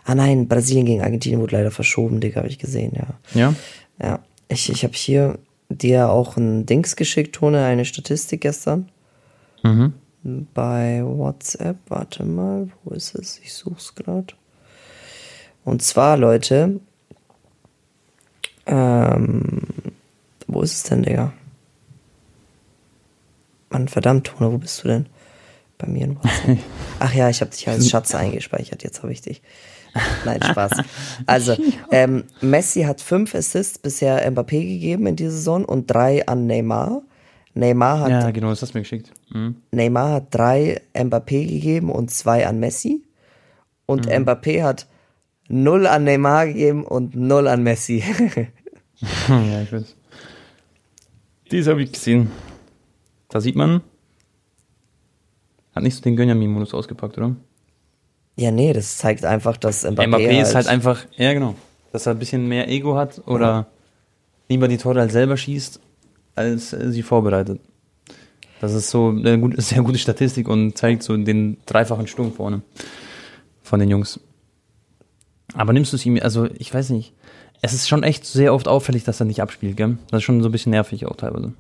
[0.05, 3.07] ah nein, Brasilien gegen Argentinien wurde leider verschoben, Digga, habe ich gesehen, ja.
[3.33, 3.53] Ja?
[4.01, 4.19] Ja.
[4.47, 5.37] Ich, ich habe hier
[5.69, 8.89] dir auch ein Dings geschickt, Tone, eine Statistik gestern.
[9.63, 9.93] Mhm.
[10.53, 13.39] Bei WhatsApp, warte mal, wo ist es?
[13.43, 14.33] Ich suche es gerade.
[15.65, 16.79] Und zwar, Leute,
[18.65, 19.61] ähm,
[20.47, 21.33] wo ist es denn, Digga?
[23.69, 25.07] Mann, verdammt, Tona, wo bist du denn?
[25.77, 26.57] Bei mir in WhatsApp.
[26.99, 29.41] Ach ja, ich habe dich als Schatz eingespeichert, jetzt habe ich dich.
[30.25, 30.71] Nein, Spaß.
[31.25, 31.55] Also,
[31.91, 37.01] ähm, Messi hat fünf Assists bisher Mbappé gegeben in dieser Saison und drei an Neymar.
[37.53, 38.09] Neymar hat.
[38.09, 39.11] Ja, genau, das hast du mir geschickt.
[39.31, 39.57] Mhm.
[39.71, 43.03] Neymar hat drei Mbappé gegeben und zwei an Messi.
[43.85, 44.23] Und mhm.
[44.23, 44.87] Mbappé hat
[45.47, 48.03] null an Neymar gegeben und null an Messi.
[49.27, 49.95] ja, ich weiß.
[51.51, 52.31] Dies habe ich gesehen.
[53.29, 53.81] Da sieht man,
[55.75, 57.35] Hat nicht so den Gönjamin-Modus ausgepackt, oder?
[58.35, 61.55] Ja, nee, das zeigt einfach, dass Mbappé, Mbappé ist halt einfach, ja genau,
[61.91, 63.67] dass er ein bisschen mehr Ego hat oder ja.
[64.49, 65.79] lieber die Tore halt selber schießt,
[66.35, 67.59] als äh, sie vorbereitet.
[68.59, 72.61] Das ist so eine sehr gute Statistik und zeigt so den dreifachen Sturm vorne
[73.61, 74.19] von den Jungs.
[75.53, 77.13] Aber nimmst du es ihm, also ich weiß nicht,
[77.61, 79.97] es ist schon echt sehr oft auffällig, dass er nicht abspielt, gell?
[80.11, 81.53] Das ist schon so ein bisschen nervig auch teilweise.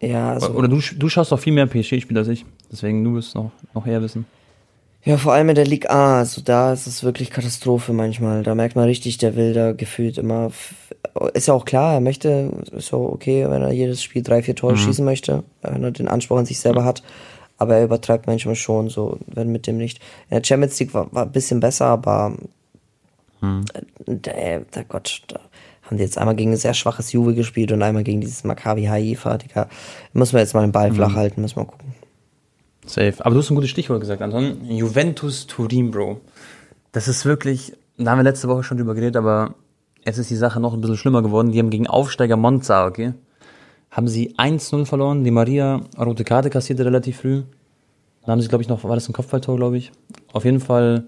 [0.00, 3.34] Ja, also Oder du, du schaust auch viel mehr PSG-Spiele als ich, deswegen du wirst
[3.34, 4.26] noch, noch eher wissen.
[5.04, 8.42] Ja, vor allem in der Liga A, also da ist es wirklich Katastrophe manchmal.
[8.42, 10.50] Da merkt man richtig, der will da gefühlt immer.
[11.34, 14.54] Ist ja auch klar, er möchte, ist auch okay, wenn er jedes Spiel drei, vier
[14.56, 14.78] Tore mhm.
[14.78, 17.02] schießen möchte, wenn er den Anspruch an sich selber hat.
[17.56, 19.98] Aber er übertreibt manchmal schon, so, wenn mit dem nicht.
[20.30, 22.36] In der Champions League war, war ein bisschen besser, aber
[23.40, 23.64] mhm.
[24.06, 25.40] der, der Gott, da
[25.88, 28.84] haben die jetzt einmal gegen ein sehr schwaches Juve gespielt und einmal gegen dieses Maccabi
[28.84, 29.68] Haifa, Digga.
[30.12, 30.96] Muss man jetzt mal den Ball mhm.
[30.96, 31.94] flach halten, müssen wir gucken.
[32.86, 33.14] Safe.
[33.20, 34.64] Aber du hast ein gutes Stichwort gesagt, Anton.
[34.64, 36.20] Juventus Turin, Bro.
[36.92, 39.54] Das ist wirklich, da haben wir letzte Woche schon drüber geredet, aber
[40.04, 41.52] jetzt ist die Sache noch ein bisschen schlimmer geworden.
[41.52, 43.14] Die haben gegen Aufsteiger Monza, okay?
[43.90, 45.24] Haben sie 1-0 verloren.
[45.24, 47.42] Die Maria rote Karte kassierte relativ früh.
[48.22, 49.90] Dann haben sie, glaube ich, noch, war das ein Kopfballtor, glaube ich.
[50.32, 51.04] Auf jeden Fall,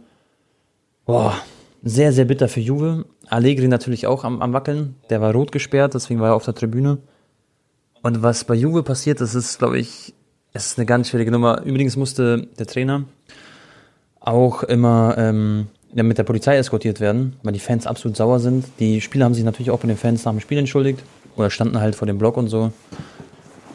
[1.04, 1.34] boah,
[1.82, 3.06] sehr, sehr bitter für Juve.
[3.28, 4.96] Allegri natürlich auch am, am Wackeln.
[5.08, 6.98] Der war rot gesperrt, deswegen war er auf der Tribüne.
[8.02, 10.14] Und was bei Juve passiert, das ist, glaube ich,
[10.52, 11.62] es ist eine ganz schwierige Nummer.
[11.62, 13.04] Übrigens musste der Trainer
[14.20, 18.66] auch immer ähm, ja, mit der Polizei eskortiert werden, weil die Fans absolut sauer sind.
[18.78, 21.02] Die Spieler haben sich natürlich auch bei den Fans nach dem Spiel entschuldigt
[21.36, 22.72] oder standen halt vor dem Block und so.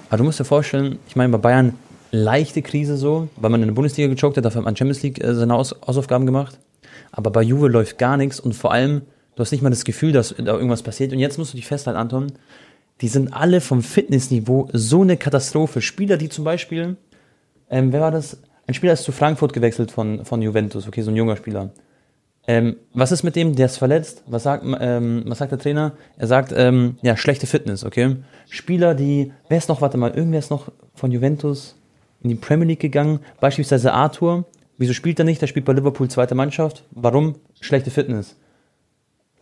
[0.10, 1.74] Aber du musst dir vorstellen, ich meine, bei Bayern
[2.12, 5.24] leichte Krise so, weil man in der Bundesliga gechoked hat, dafür hat man Champions League
[5.24, 6.60] äh, seine Haus Hausaufgaben gemacht.
[7.12, 9.02] Aber bei Juve läuft gar nichts und vor allem,
[9.36, 11.12] du hast nicht mal das Gefühl, dass da irgendwas passiert.
[11.14, 12.32] Und jetzt musst du dich festhalten, Anton,
[13.02, 15.82] die sind alle vom Fitnessniveau so eine Katastrophe.
[15.82, 16.98] Spieler, die zum Beispiel,
[17.70, 18.38] ähm, wer war das?
[18.68, 21.72] Ein Spieler ist zu Frankfurt gewechselt von, von Juventus, okay, so ein junger Spieler.
[22.48, 23.56] Ähm, was ist mit dem?
[23.56, 24.24] Der ist verletzt.
[24.28, 25.94] Was sagt, ähm, was sagt der Trainer?
[26.18, 28.18] Er sagt, ähm, ja, schlechte Fitness, okay.
[28.50, 31.76] Spieler, die, wer ist noch, warte mal, irgendwer ist noch von Juventus
[32.22, 34.46] in die Premier League gegangen, beispielsweise Arthur.
[34.78, 35.42] Wieso spielt er nicht?
[35.42, 36.84] Der spielt bei Liverpool zweite Mannschaft.
[36.92, 37.36] Warum?
[37.62, 38.36] Schlechte Fitness.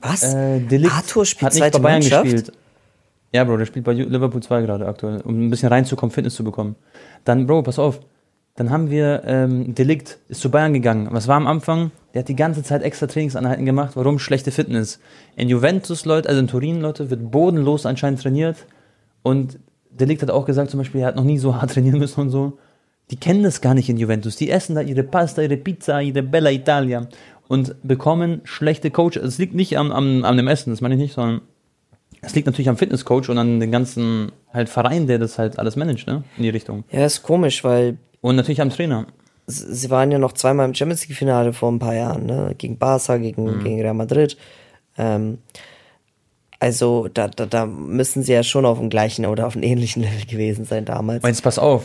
[0.01, 0.23] Was?
[0.23, 2.23] Äh, Arthur spielt hat nicht zweite bei Bayern Mannschaft?
[2.23, 2.51] gespielt.
[3.33, 6.43] Ja, Bro, der spielt bei Liverpool 2 gerade aktuell, um ein bisschen reinzukommen, Fitness zu
[6.43, 6.75] bekommen.
[7.23, 7.99] Dann, Bro, pass auf.
[8.55, 11.07] Dann haben wir ähm, Delikt, ist zu Bayern gegangen.
[11.09, 11.89] Was war am Anfang?
[12.13, 13.95] Der hat die ganze Zeit extra Trainingsanheiten gemacht.
[13.95, 14.19] Warum?
[14.19, 14.99] Schlechte Fitness.
[15.35, 18.67] In Juventus, Leute, also in Turin, Leute, wird bodenlos anscheinend trainiert.
[19.23, 19.57] Und
[19.89, 22.29] Delikt hat auch gesagt, zum Beispiel, er hat noch nie so hart trainieren müssen und
[22.29, 22.59] so.
[23.11, 24.35] Die kennen das gar nicht in Juventus.
[24.37, 27.07] Die essen da ihre Pasta, ihre Pizza, ihre Bella Italia
[27.47, 29.23] und bekommen schlechte Coaches.
[29.23, 31.41] Es liegt nicht am, am, am dem Essen, das meine ich nicht, sondern
[32.21, 35.75] es liegt natürlich am Fitnesscoach und an den ganzen halt Verein, der das halt alles
[35.75, 36.23] managt, ne?
[36.37, 36.85] In die Richtung.
[36.91, 37.97] Ja, ist komisch, weil.
[38.21, 39.07] Und natürlich am Trainer.
[39.45, 42.55] Sie waren ja noch zweimal im Champions League Finale vor ein paar Jahren, ne?
[42.57, 43.63] Gegen Barca, gegen, mhm.
[43.63, 44.37] gegen Real Madrid.
[44.97, 45.39] Ähm,
[46.59, 50.01] also da, da, da müssen sie ja schon auf dem gleichen oder auf einem ähnlichen
[50.01, 51.25] Level gewesen sein damals.
[51.25, 51.83] Jetzt pass auf,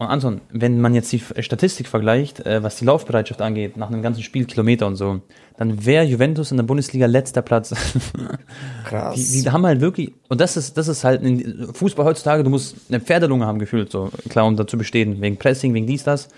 [0.00, 4.00] und Anton, wenn man jetzt die Statistik vergleicht, äh, was die Laufbereitschaft angeht, nach einem
[4.00, 5.20] ganzen Spiel, Kilometer und so,
[5.58, 7.74] dann wäre Juventus in der Bundesliga letzter Platz.
[8.86, 9.14] Krass.
[9.16, 12.48] Die, die haben halt wirklich, und das ist, das ist halt, in Fußball heutzutage, du
[12.48, 16.02] musst eine Pferdelunge haben gefühlt, so, klar, um da zu bestehen, wegen Pressing, wegen dies,
[16.02, 16.28] das.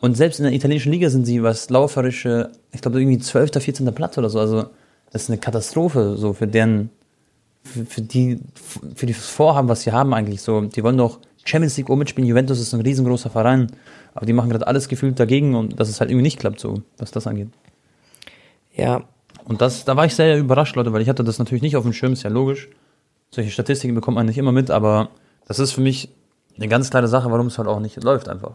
[0.00, 3.94] Und selbst in der italienischen Liga sind sie, was lauferische, ich glaube, irgendwie 12., 14.
[3.94, 4.64] Platz oder so, also,
[5.12, 6.90] das ist eine Katastrophe, so, für deren,
[7.62, 8.40] für, für die,
[8.96, 12.28] für das Vorhaben, was sie haben eigentlich, so, die wollen doch Champions League oben mitspielen.
[12.28, 13.68] Juventus ist ein riesengroßer Verein,
[14.14, 16.82] aber die machen gerade alles gefühlt dagegen und dass es halt irgendwie nicht klappt, so
[16.98, 17.48] was das angeht.
[18.74, 19.04] Ja.
[19.44, 21.84] Und das, da war ich sehr überrascht, Leute, weil ich hatte das natürlich nicht auf
[21.84, 22.68] dem Schirm, ist ja logisch.
[23.30, 25.10] Solche Statistiken bekommt man nicht immer mit, aber
[25.46, 26.08] das ist für mich
[26.56, 28.54] eine ganz kleine Sache, warum es halt auch nicht läuft einfach.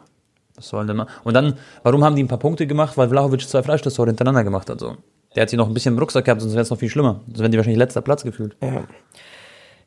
[0.55, 1.07] Was soll denn mal?
[1.23, 2.97] Und dann, warum haben die ein paar Punkte gemacht?
[2.97, 4.97] Weil Vlahovic zwei Freistoßtore hintereinander gemacht hat, so.
[5.35, 7.21] Der hat sie noch ein bisschen im Rucksack gehabt, sonst wäre es noch viel schlimmer.
[7.27, 8.57] Sonst wären die wahrscheinlich letzter Platz gefühlt.
[8.61, 8.83] Ja.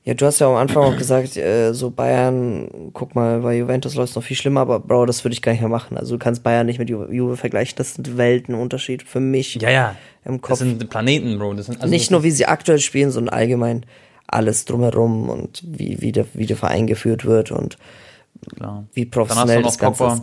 [0.06, 3.94] Ja, du hast ja am Anfang auch gesagt, äh, so Bayern, guck mal, bei Juventus
[3.94, 5.96] läuft es noch viel schlimmer, aber Bro, das würde ich gar nicht mehr machen.
[5.96, 9.54] Also du kannst Bayern nicht mit Juve, Juve vergleichen, das sind Weltenunterschied für mich.
[9.54, 9.96] Ja, ja.
[10.26, 10.50] Im Kopf.
[10.50, 11.54] Das sind Planeten, Bro.
[11.54, 13.86] Das sind, also nicht nur, wie sie aktuell spielen, sondern allgemein
[14.26, 17.78] alles drumherum und wie, wie, der, wie der Verein geführt wird und
[18.56, 18.84] Klar.
[18.92, 20.14] wie professionell das Ganze Pogba.
[20.14, 20.22] ist.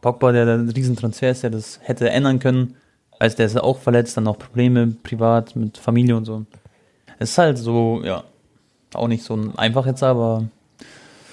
[0.00, 2.74] Pogba, der der Riesentransfer ist, der das hätte ändern können,
[3.20, 6.44] als der ist auch verletzt, dann noch Probleme privat mit Familie und so.
[7.20, 8.24] Es ist halt so, ja,
[8.94, 10.44] auch nicht so einfach jetzt, aber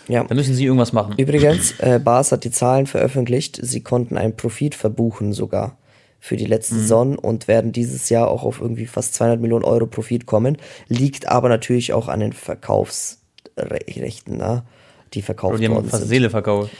[0.08, 0.24] ja.
[0.24, 1.16] da müssen sie irgendwas machen.
[1.18, 3.60] Übrigens, äh, Bars hat die Zahlen veröffentlicht.
[3.62, 5.78] Sie konnten einen Profit verbuchen sogar
[6.20, 6.80] für die letzte mhm.
[6.80, 10.58] Saison und werden dieses Jahr auch auf irgendwie fast 200 Millionen Euro Profit kommen.
[10.88, 14.38] Liegt aber natürlich auch an den Verkaufsrechten.
[14.38, 14.64] Ne?
[15.14, 16.10] die verkauft Bro, die haben worden fast sind.
[16.10, 16.72] Seele verkauft.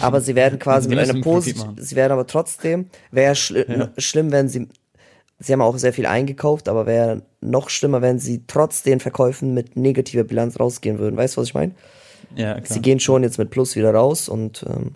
[0.00, 1.76] Aber sie werden quasi mit einer Posit machen.
[1.78, 3.88] sie werden aber trotzdem, wäre schli Ja.
[3.98, 4.68] schlimm, wenn sie,
[5.38, 9.54] sie haben auch sehr viel eingekauft, aber wäre noch schlimmer, wenn sie trotz den Verkäufen
[9.54, 11.16] mit negativer Bilanz rausgehen würden.
[11.16, 11.72] Weißt du, was ich meine?
[12.36, 12.66] ja, klar.
[12.66, 14.94] Sie gehen schon jetzt mit Plus wieder raus und ähm,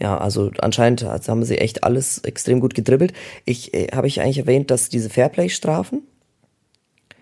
[0.00, 3.12] ja, also anscheinend haben sie echt alles extrem gut gedribbelt.
[3.44, 6.02] Ich äh, habe ich eigentlich erwähnt, dass diese Fairplay-Strafen,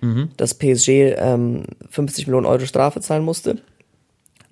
[0.02, 0.28] Mhm.
[0.37, 3.62] dass PSG ähm, 50 Millionen Euro Strafe zahlen musste.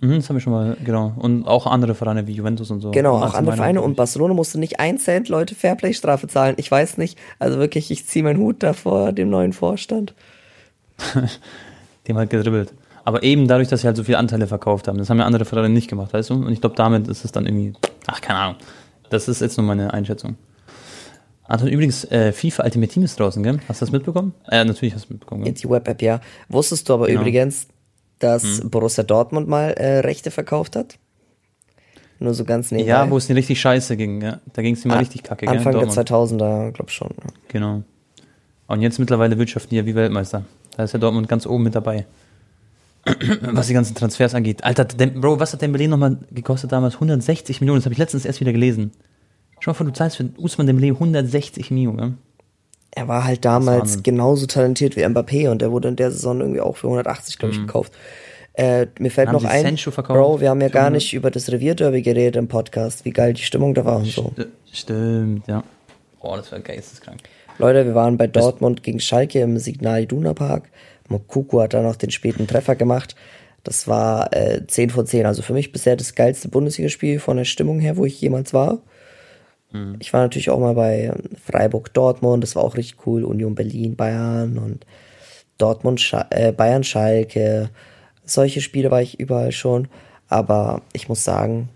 [0.04, 1.14] Mhm, das haben wir schon mal, genau.
[1.16, 2.90] Und auch andere Vereine wie Juventus und so.
[2.90, 3.96] Genau, auch andere Vereine und.
[3.96, 6.54] Barcelona musste nicht ein Cent Leute Fairplay-Strafe zahlen.
[6.58, 10.14] Ich weiß nicht, also wirklich, ich ziehe meinen Hut da vor dem neuen Vorstand.
[12.06, 12.74] Die haben halt gedribbelt.
[13.06, 14.98] Aber eben dadurch, dass sie halt so viele Anteile verkauft haben.
[14.98, 16.34] Das haben ja andere Vereine nicht gemacht, weißt du?
[16.34, 17.72] Und ich glaube, damit ist es dann irgendwie,
[18.06, 18.56] ach, keine Ahnung.
[19.10, 20.36] Das ist jetzt nur meine Einschätzung.
[21.46, 23.58] Anton, übrigens, äh, FIFA Ultimate Team ist draußen, gell?
[23.68, 24.32] Hast du das mitbekommen?
[24.48, 25.52] Äh, natürlich hast du mitbekommen, gell?
[25.52, 26.20] Die Web-App, ja.
[26.48, 27.20] Wusstest du aber Genau.
[27.20, 27.68] übrigens,
[28.24, 30.98] dass Borussia Dortmund mal äh, Rechte verkauft hat?
[32.18, 32.90] Nur so ganz nebenbei.
[32.90, 34.40] Ja, wo es dir richtig scheiße ging, ja.
[34.52, 35.56] Da ging es immer Ah, richtig kacke, gell?
[35.56, 36.08] Anfang der Dortmund.
[36.40, 37.08] 2000er, glaub schon.
[37.10, 37.30] ja.
[37.48, 37.82] Genau.
[38.66, 40.44] Und jetzt mittlerweile wirtschaften die ja wie Weltmeister.
[40.76, 42.06] Da ist ja Dortmund ganz oben mit dabei.
[43.42, 44.64] Was die ganzen Transfers angeht.
[44.64, 46.94] Alter, Dem Bro, was hat Dembele nochmal gekostet damals?
[46.94, 47.78] 160 Millionen.
[47.80, 48.92] Das habe ich letztens erst wieder gelesen.
[49.60, 52.16] Schau mal vor, du zahlst für Usman Dembele 160 Millionen.
[52.96, 56.60] Er war halt damals genauso talentiert wie Mbappé und er wurde in der Saison irgendwie
[56.60, 57.92] auch für 180, glaube ich, gekauft.
[58.52, 59.32] Äh, mir fällt Mhm.
[59.34, 59.76] Haben noch ein,
[60.06, 60.92] Bro, wir haben ja gar 100?
[61.02, 64.32] nicht über das Revierderby geredet im Podcast, wie geil die Stimmung da war und so.
[64.36, 65.64] St stimmt, ja.
[66.20, 67.18] Boah, das war geisteskrank.
[67.58, 70.70] Leute, wir waren bei Dortmund gegen Schalke im Signal Iduna Park.
[71.08, 73.14] Mokuku hat da noch den späten Treffer gemacht.
[73.64, 75.26] Das war äh, 10 von 10.
[75.26, 78.78] Also für mich bisher das geilste Bundesligaspiel von der Stimmung her, wo ich jemals war.
[79.98, 83.24] Ich war natürlich auch mal bei ähm, Freiburg Dortmund, das war auch richtig cool.
[83.24, 84.86] Union Berlin, Bayern und
[85.58, 87.70] Dortmund, Scha äh, Bayern Schalke.
[88.24, 89.88] Solche Spiele war ich überall schon.
[90.28, 91.68] Aber ich muss sagen,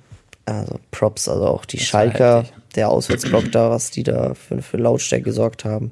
[0.47, 5.25] also Props, also auch die Schalker, der Auswärtsblock da, was die da für, für Lautstärke
[5.25, 5.91] gesorgt haben.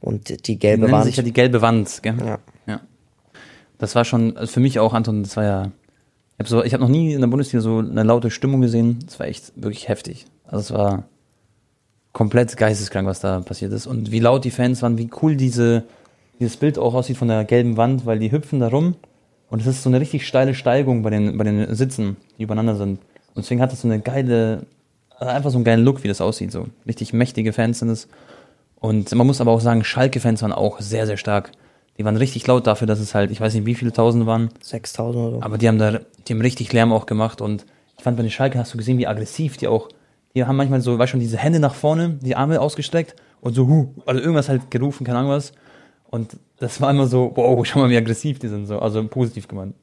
[0.00, 1.06] Und die Die gelbe nennen Wand.
[1.06, 2.14] sich ja die gelbe Wand, gell?
[2.24, 2.38] Ja.
[2.66, 2.80] ja.
[3.78, 5.72] Das war schon, also für mich auch, Anton, das war ja.
[6.34, 9.00] Ich habe so, ich hab noch nie in der Bundesliga so eine laute Stimmung gesehen.
[9.06, 10.26] Das war echt wirklich heftig.
[10.46, 11.04] Also es war
[12.18, 13.86] komplett geisteskrank, was da passiert ist.
[13.86, 15.84] Und wie laut die Fans waren, wie cool diese,
[16.40, 18.96] dieses Bild auch aussieht von der gelben Wand, weil die hüpfen da rum.
[19.50, 22.74] Und es ist so eine richtig steile Steigung bei den, bei den Sitzen, die übereinander
[22.74, 22.98] sind.
[23.34, 24.66] Und deswegen hat das so eine geile,
[25.16, 26.50] also einfach so einen geilen Look, wie das aussieht.
[26.50, 28.08] So richtig mächtige Fans sind es.
[28.80, 31.52] Und man muss aber auch sagen, Schalke-Fans waren auch sehr, sehr stark.
[31.98, 34.48] Die waren richtig laut dafür, dass es halt, ich weiß nicht, wie viele Tausend waren,
[34.60, 35.42] 6000 oder so.
[35.42, 37.64] aber die haben da, die haben richtig Lärm auch gemacht und
[37.96, 39.88] ich fand bei den Schalke hast du gesehen, wie aggressiv die auch,
[40.38, 43.66] die haben manchmal so, weißt schon, diese Hände nach vorne, die Arme ausgestreckt und so,
[43.66, 45.52] hu, also irgendwas halt gerufen, keine Ahnung was.
[46.10, 49.48] Und das war immer so, wow, schau mal, wie aggressiv die sind, so, also positiv
[49.48, 49.74] gemeint.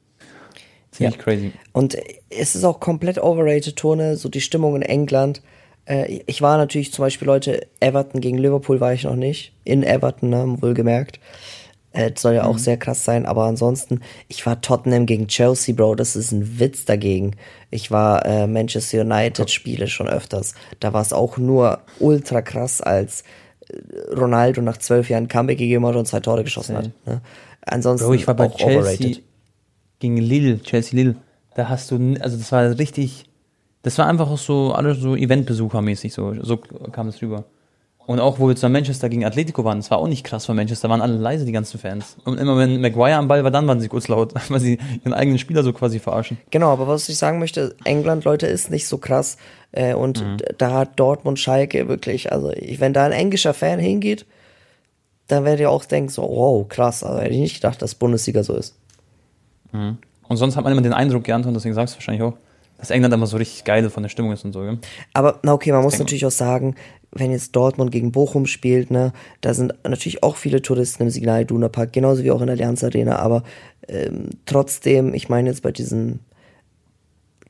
[0.92, 1.22] Ziemlich Ja.
[1.22, 1.52] crazy.
[1.72, 1.98] Und
[2.30, 5.42] es ist auch komplett overrated, Tone, so die Stimmung in England.
[5.84, 9.52] Äh, ich war natürlich zum Beispiel, Leute, Everton gegen Liverpool war ich noch nicht.
[9.64, 11.20] In Everton, ne, wohlgemerkt.
[11.96, 15.94] Äh, soll ja auch sehr krass sein, aber ansonsten, ich war Tottenham gegen Chelsea, Bro,
[15.94, 17.36] das ist ein Witz dagegen.
[17.70, 20.54] Ich war äh, Manchester United Spiele schon öfters.
[20.78, 23.24] Da war es auch nur ultra krass, als
[23.68, 26.90] äh, Ronaldo nach zwölf Jahren Comeback gegeben hat und zwei Tore geschossen hat.
[27.06, 27.22] Ne?
[27.62, 29.16] Ansonsten Bro, ich war bei Chelsea
[29.98, 31.16] gegen Lille, Chelsea Lille.
[31.54, 33.24] Da hast du, also das war richtig,
[33.82, 37.44] das war einfach auch so, alles so Eventbesuchermäßig, so, so kam es rüber.
[38.06, 40.54] Und auch, wo wir zusammen Manchester gegen Atletico waren, das war auch nicht krass von
[40.54, 42.16] Manchester, waren alle leise, die ganzen Fans.
[42.24, 45.12] Und immer wenn Maguire am Ball war, dann waren sie kurz laut, weil sie ihren
[45.12, 46.38] eigenen Spieler so quasi verarschen.
[46.52, 49.38] Genau, aber was ich sagen möchte, England, Leute, ist nicht so krass.
[49.72, 50.36] Äh, und Mhm.
[50.58, 54.24] da hat Dortmund Schalke wirklich, also wenn da ein englischer Fan hingeht,
[55.26, 58.44] dann werdet ihr auch denken, so, wow, krass, also hätte ich nicht gedacht, dass Bundesliga
[58.44, 58.76] so ist.
[59.72, 62.34] Und sonst hat man immer den Eindruck, Anton, deswegen sagst du wahrscheinlich auch,
[62.78, 64.78] dass England immer so richtig geil von der Stimmung ist und so, gell?
[65.12, 66.74] Aber na okay, man muss Denke- natürlich auch sagen,
[67.12, 71.42] wenn jetzt Dortmund gegen Bochum spielt, ne, da sind natürlich auch viele Touristen im Signal
[71.42, 73.42] Iduna Park, genauso wie auch in der Allianz Arena, aber
[73.88, 76.20] ähm, trotzdem, ich meine jetzt bei diesen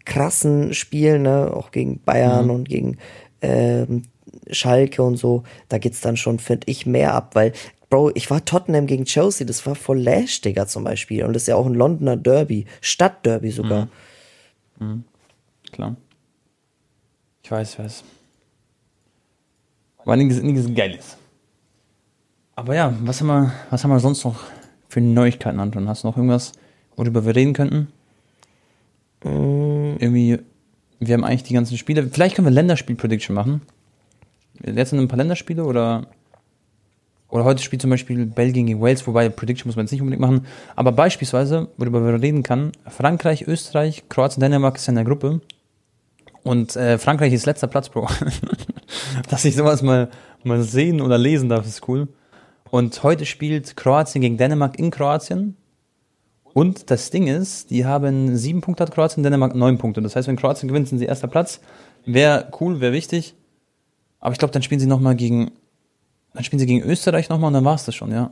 [0.05, 2.99] krassen Spielen, ne, auch gegen Bayern und gegen
[3.43, 4.03] ähm,
[4.51, 7.53] Schalke und so, da geht's dann schon, finde ich, mehr ab, weil
[7.89, 11.25] Bro, ich war Tottenham gegen Chelsea, das war voll Lash, Digga, zum Beispiel.
[11.25, 13.89] Und das ist ja auch ein Londoner Derby, Stadtderby sogar.
[15.73, 15.97] Klar.
[17.43, 18.05] Ich weiß, ich weiß.
[20.05, 21.17] War nichts, nichts Geiles.
[22.55, 24.41] Aber ja, was haben, wir, was haben wir sonst noch
[24.89, 25.89] für Neuigkeiten, Anton?
[25.89, 26.53] Hast du noch irgendwas,
[26.97, 27.89] worüber wir reden könnten?
[29.23, 30.39] Irgendwie,
[31.01, 32.09] wir haben eigentlich die ganzen Spiele.
[32.09, 33.63] Vielleicht können wir Länderspiel-Prediction machen.
[34.65, 36.07] Jetzt sind ein paar Länderspiele oder
[37.29, 40.21] Oder heute spielt zum Beispiel Belgien gegen Wales, wobei Prediction muss man jetzt nicht unbedingt
[40.21, 40.47] machen.
[40.77, 45.41] Aber beispielsweise, worüber man reden kann, Frankreich, Österreich, Kroatien, Dänemark ist in der Gruppe.
[46.47, 48.07] Und äh, Frankreich ist letzter Platz, Bro.
[49.29, 50.11] Dass ich sowas mal,
[50.45, 52.07] mal sehen oder lesen darf, ist cool.
[52.71, 55.57] Und heute spielt Kroatien gegen Dänemark in Kroatien.
[56.45, 60.01] Und das Ding ist, die haben sieben Punkte hat Kroatien, Dänemark neun Punkte.
[60.03, 61.61] Das heißt, wenn Kroatien gewinnt, sind sie erster Platz.
[62.05, 63.35] Wäre cool, wäre wichtig.
[64.21, 65.51] Aber ich glaube, dann spielen sie nochmal gegen,
[66.33, 68.31] dann spielen sie gegen Österreich nochmal und dann war es das schon, ja.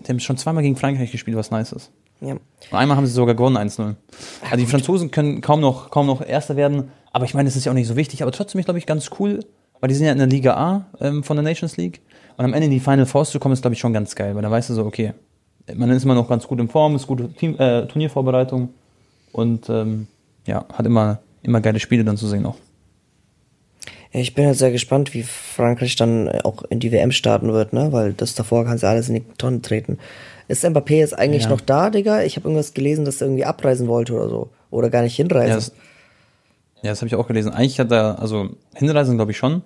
[0.00, 1.92] Die haben schon zweimal gegen Frankreich gespielt, was nice ist.
[2.20, 2.32] Ja.
[2.32, 2.42] Und
[2.72, 3.94] einmal haben sie sogar gewonnen, 1-0.
[4.42, 6.90] Also die Franzosen können kaum noch, kaum noch Erster werden.
[7.14, 8.22] Aber ich meine, das ist ja auch nicht so wichtig.
[8.22, 9.38] Aber trotzdem, glaube ich, ganz cool,
[9.80, 12.00] weil die sind ja in der Liga A ähm, von der Nations League.
[12.36, 14.34] Und am Ende in die Final Fours zu kommen, ist, glaube ich, schon ganz geil.
[14.34, 15.12] Weil da weißt du so, okay,
[15.72, 18.70] man ist immer noch ganz gut in Form, ist gute Team, äh, Turniervorbereitung.
[19.30, 20.08] Und ähm,
[20.44, 22.56] ja, hat immer, immer geile Spiele dann zu sehen auch.
[24.10, 27.92] Ich bin halt sehr gespannt, wie Frankreich dann auch in die WM starten wird, ne?
[27.92, 29.98] Weil das davor kann sie alles in die Tonne treten.
[30.46, 31.48] Ist Mbappé jetzt eigentlich Ja.
[31.50, 32.22] noch da, Digga?
[32.22, 34.50] Ich habe irgendwas gelesen, dass er irgendwie abreisen wollte oder so.
[34.70, 35.72] Oder gar nicht hinreisen.
[35.74, 35.82] Ja,
[36.84, 37.50] ja, das habe ich auch gelesen.
[37.50, 39.62] Eigentlich hat er, also Hinreisen glaube ich schon.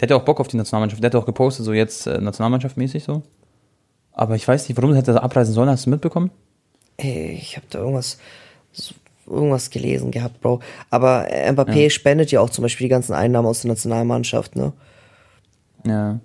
[0.00, 1.00] Der ja auch Bock auf die Nationalmannschaft.
[1.00, 3.22] Der hat auch gepostet, so jetzt äh, Nationalmannschaft mäßig so.
[4.10, 5.68] Aber ich weiß nicht, warum hätte er abreisen sollen.
[5.68, 6.32] Hast du mitbekommen?
[6.96, 8.18] Ey, ich habe da irgendwas,
[9.24, 10.58] irgendwas gelesen gehabt, Bro.
[10.90, 14.72] Aber äh, Mbappé spendet ja auch zum Beispiel die ganzen Einnahmen aus der Nationalmannschaft, ne?
[15.86, 16.18] Ja.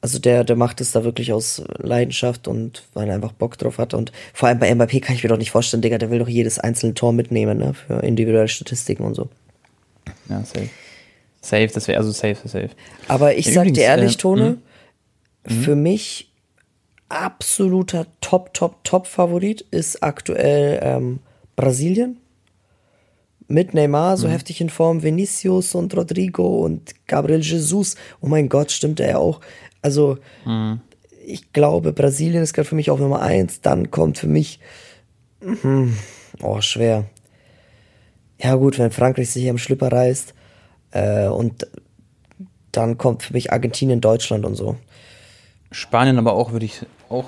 [0.00, 3.78] Also der, der macht es da wirklich aus Leidenschaft und weil er einfach Bock drauf
[3.78, 3.92] hat.
[3.92, 6.28] Und vor allem bei Mbappé kann ich mir doch nicht vorstellen, Digga, der will doch
[6.28, 7.74] jedes einzelne Tor mitnehmen, ne?
[7.74, 9.28] Für individuelle Statistiken und so.
[10.28, 10.70] Ja, safe.
[11.40, 12.70] Safe, das wäre also safe, safe.
[13.08, 14.58] Aber ich Ja, sag übrigens, dir ehrlich, äh, Tone,
[15.46, 16.30] für mich
[17.08, 21.18] absoluter Top, Top, Top-Favorit ist aktuell ähm,
[21.56, 22.18] Brasilien.
[23.46, 27.94] Mit Neymar so heftig in Form, Vinicius und Rodrigo und Gabriel Jesus.
[28.22, 29.40] Oh mein Gott, stimmt er ja auch.
[29.82, 30.16] Also,
[31.26, 33.60] ich glaube, Brasilien ist gerade für mich auch Nummer eins.
[33.60, 34.60] Dann kommt für mich,
[35.42, 35.94] mhm,
[36.42, 37.04] oh, schwer.
[38.44, 40.34] Ja gut, wenn Frankreich sich am Schlipper reißt
[40.92, 41.66] äh, und
[42.72, 44.76] dann kommt für mich Argentinien, Deutschland und so.
[45.70, 47.26] Spanien aber auch würde ich auch.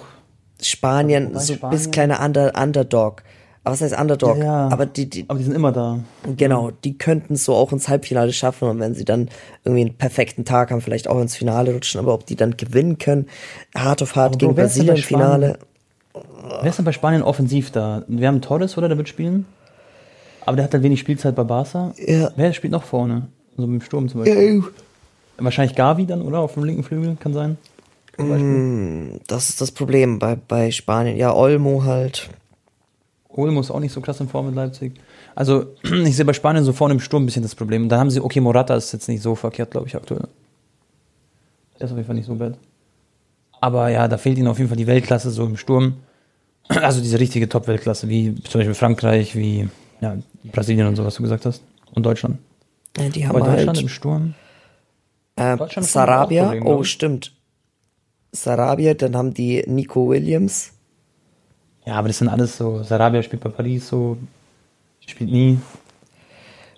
[0.60, 3.22] Spanien, so ein Spanien- bisschen kleiner Under, Underdog.
[3.64, 4.38] Aber was heißt Underdog?
[4.38, 4.68] Ja.
[4.68, 5.98] Aber die, die, Aber die sind immer da.
[6.36, 9.28] genau, die könnten es so auch ins Halbfinale schaffen und wenn sie dann
[9.64, 12.98] irgendwie einen perfekten Tag haben, vielleicht auch ins Finale rutschen, aber ob die dann gewinnen
[12.98, 13.26] können,
[13.74, 15.58] hart auf hart Aber gegen Brasilien im Finale.
[16.60, 18.04] Wer ist denn bei Spanien offensiv da?
[18.06, 18.88] Wir haben Torres, oder?
[18.88, 19.46] Der wird spielen.
[20.46, 21.92] Aber der hat halt wenig Spielzeit bei Barca.
[21.98, 22.30] Ja.
[22.36, 23.26] Wer spielt noch vorne?
[23.56, 24.62] So im Sturm zum Beispiel.
[25.38, 26.38] Wahrscheinlich Gavi dann, oder?
[26.38, 27.58] Auf dem linken Flügel, kann sein.
[28.16, 29.20] Beispiel.
[29.26, 31.16] Das ist das Problem bei, bei Spanien.
[31.16, 32.30] Ja, Olmo halt.
[33.28, 34.94] Olmo ist auch nicht so krass in Form mit Leipzig.
[35.34, 37.88] Also, ich sehe bei Spanien so vorne im Sturm ein bisschen das Problem.
[37.88, 40.28] Da haben sie, okay, Morata ist jetzt nicht so verkehrt, glaube ich, aktuell.
[41.78, 42.54] Der ist auf jeden Fall nicht so bad.
[43.60, 45.94] Aber ja, da fehlt ihnen auf jeden Fall die Weltklasse so im Sturm.
[46.68, 49.68] Also diese richtige Top-Weltklasse, wie zum Beispiel Frankreich, wie
[50.00, 50.16] ja,
[50.52, 51.62] Brasilien und so, was du gesagt hast.
[51.94, 52.38] Und Deutschland.
[52.98, 54.34] Ja, die Aber haben Deutschland im halt Sturm.
[55.36, 56.44] äh, Deutschland Sarabia.
[56.44, 57.32] Problem, oh, stimmt.
[58.32, 60.72] Sarabia, dann haben die Nico Williams.
[61.86, 62.82] Ja, aber das sind alles so.
[62.82, 64.16] Sarabia spielt bei Paris so,
[65.06, 65.58] spielt nie.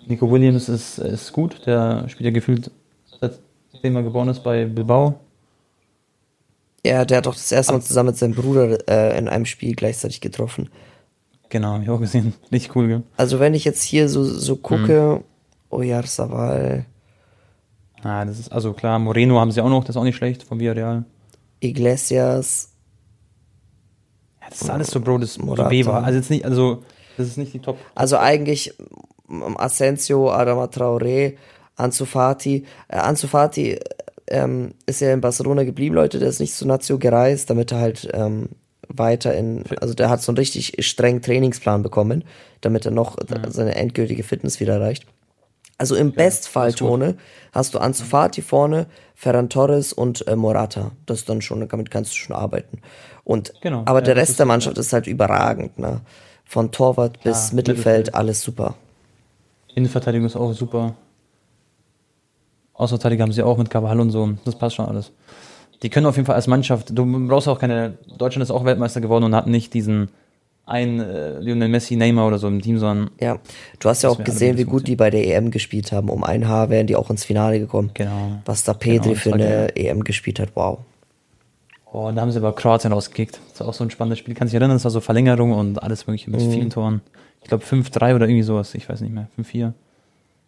[0.05, 2.71] Nico Williams ist, ist gut, der spielt ja gefühlt,
[3.71, 5.19] seitdem er geboren ist, bei Bilbao.
[6.85, 9.75] Ja, der hat doch das erste Mal zusammen mit seinem Bruder äh, in einem Spiel
[9.75, 10.69] gleichzeitig getroffen.
[11.49, 12.33] Genau, hab ich auch gesehen.
[12.51, 13.03] Richtig cool, gell?
[13.17, 15.23] Also wenn ich jetzt hier so, so gucke, Mhm.
[15.71, 16.85] Oyarzabal,
[18.01, 20.43] Ah, das ist, also klar, Moreno haben sie auch noch, das ist auch nicht schlecht,
[20.43, 21.03] von Villarreal.
[21.59, 22.69] Iglesias,
[24.41, 25.69] Ja, das ist alles so, Bro, das Morata.
[25.85, 26.03] War.
[26.05, 26.83] Also jetzt nicht, also,
[27.17, 27.77] das ist nicht die Top.
[27.95, 28.73] also eigentlich
[29.29, 31.35] ähm, Asensio, Adama Traoré,
[31.75, 32.65] Ansu Fati.
[32.87, 33.77] Äh, Ansu Fati
[34.27, 37.79] ähm, ist ja in Barcelona geblieben, Leute, der ist nicht zu Nazio gereist, damit er
[37.79, 38.49] halt ähm,
[38.89, 42.23] weiter in, also der hat so einen richtig strengen Trainingsplan bekommen,
[42.61, 43.17] damit er noch
[43.49, 45.05] seine endgültige Fitness wieder erreicht.
[45.77, 47.15] Also im Bestfall, Tone,
[47.53, 50.91] hast du Ansu Fati vorne, Ferran Torres und äh, Morata.
[51.05, 52.81] Das ist dann schon, damit kannst du schon arbeiten.
[53.23, 56.01] Und, Genau, aber ja, der Rest der Mannschaft ist halt überragend, ne?
[56.43, 58.15] Von Torwart bis Ja, Mittelfeld, Mittelfeld.
[58.15, 58.75] alles super.
[59.75, 60.95] Innenverteidigung ist auch super.
[62.73, 64.33] Außenverteidiger haben sie auch mit Carvalho und so.
[64.45, 65.11] Das passt schon alles.
[65.83, 68.99] Die können auf jeden Fall als Mannschaft, du brauchst auch keine, Deutschland ist auch Weltmeister
[69.01, 70.09] geworden und hat nicht diesen
[70.65, 73.39] ein äh, Lionel Messi, Neymar oder so im Team, sondern Ja,
[73.79, 76.09] du hast ja auch wäre gesehen, wie gut die bei der EM gespielt haben.
[76.09, 77.89] Um ein Haar wären die auch ins Finale gekommen.
[77.95, 78.33] Genau.
[78.45, 79.71] Was da Petri Genau, das für war eine geil.
[79.75, 80.77] EM gespielt hat, wow.
[81.91, 83.39] Oh, da haben sie aber Kroatien rausgekickt.
[83.49, 84.35] Das war auch so ein spannendes Spiel.
[84.35, 87.01] Kannst dich erinnern, das war so Verlängerung und alles mögliche mit vielen Toren.
[87.41, 89.27] Ich glaube 5-3 oder irgendwie sowas, ich weiß nicht mehr.
[89.39, 89.71] 5-4.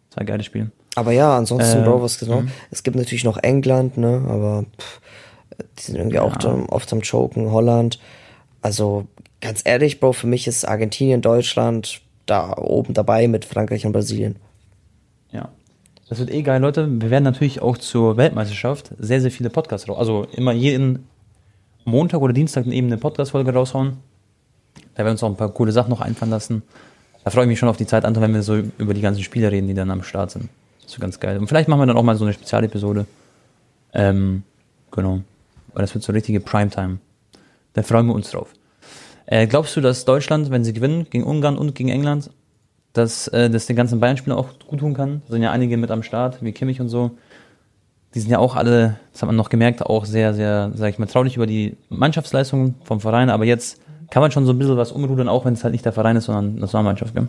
[0.08, 0.70] Das war ein geiles Spiel.
[0.94, 2.44] Aber ja, ansonsten, Äh, Bro, was genau?
[2.70, 4.22] Es gibt natürlich noch England, ne?
[4.28, 5.00] Aber pff,
[5.78, 7.98] Die sind irgendwie auch dann oft am Choken, Holland.
[8.60, 9.06] Also
[9.40, 14.36] ganz ehrlich, Bro, für mich ist Argentinien, Deutschland da oben dabei mit Frankreich und Brasilien.
[15.32, 15.48] Ja.
[16.08, 16.88] Das wird eh geil, Leute.
[17.00, 19.98] Wir werden natürlich auch zur Weltmeisterschaft sehr, sehr viele Podcasts raus.
[19.98, 21.08] Also immer jeden
[21.84, 23.96] Montag oder Dienstag eben eine Podcast-Folge raushauen.
[24.94, 26.62] Da werden wir uns auch ein paar coole Sachen noch einfallen lassen.
[27.24, 29.22] Da freue ich mich schon auf die Zeit, Anton, wenn wir so über die ganzen
[29.22, 30.48] Spiele reden, die dann am Start sind.
[30.82, 31.38] Das wird ganz geil.
[31.38, 33.06] Und vielleicht machen wir dann auch mal so eine Spezialepisode.
[33.94, 34.42] Ähm,
[34.90, 35.20] genau.
[35.74, 36.98] Weil das wird so richtige Primetime.
[37.74, 38.52] Da freuen wir uns drauf.
[39.26, 42.30] Äh, glaubst du, dass Deutschland, wenn sie gewinnen, gegen Ungarn und gegen England,
[42.92, 45.22] dass äh, das den ganzen Bayern-Spielern auch gut tun kann?
[45.26, 47.12] Da sind ja einige mit am Start, wie Kimmich und so.
[48.14, 50.98] Die sind ja auch alle, das hat man noch gemerkt, auch sehr, sehr, sag ich
[50.98, 53.30] mal, traurig über die Mannschaftsleistungen vom Verein.
[53.30, 55.86] Aber jetzt kann man schon so ein bisschen was umrudern, auch wenn es halt nicht
[55.86, 57.14] der Verein ist, sondern das Nationalmannschaft.
[57.14, 57.28] Gell?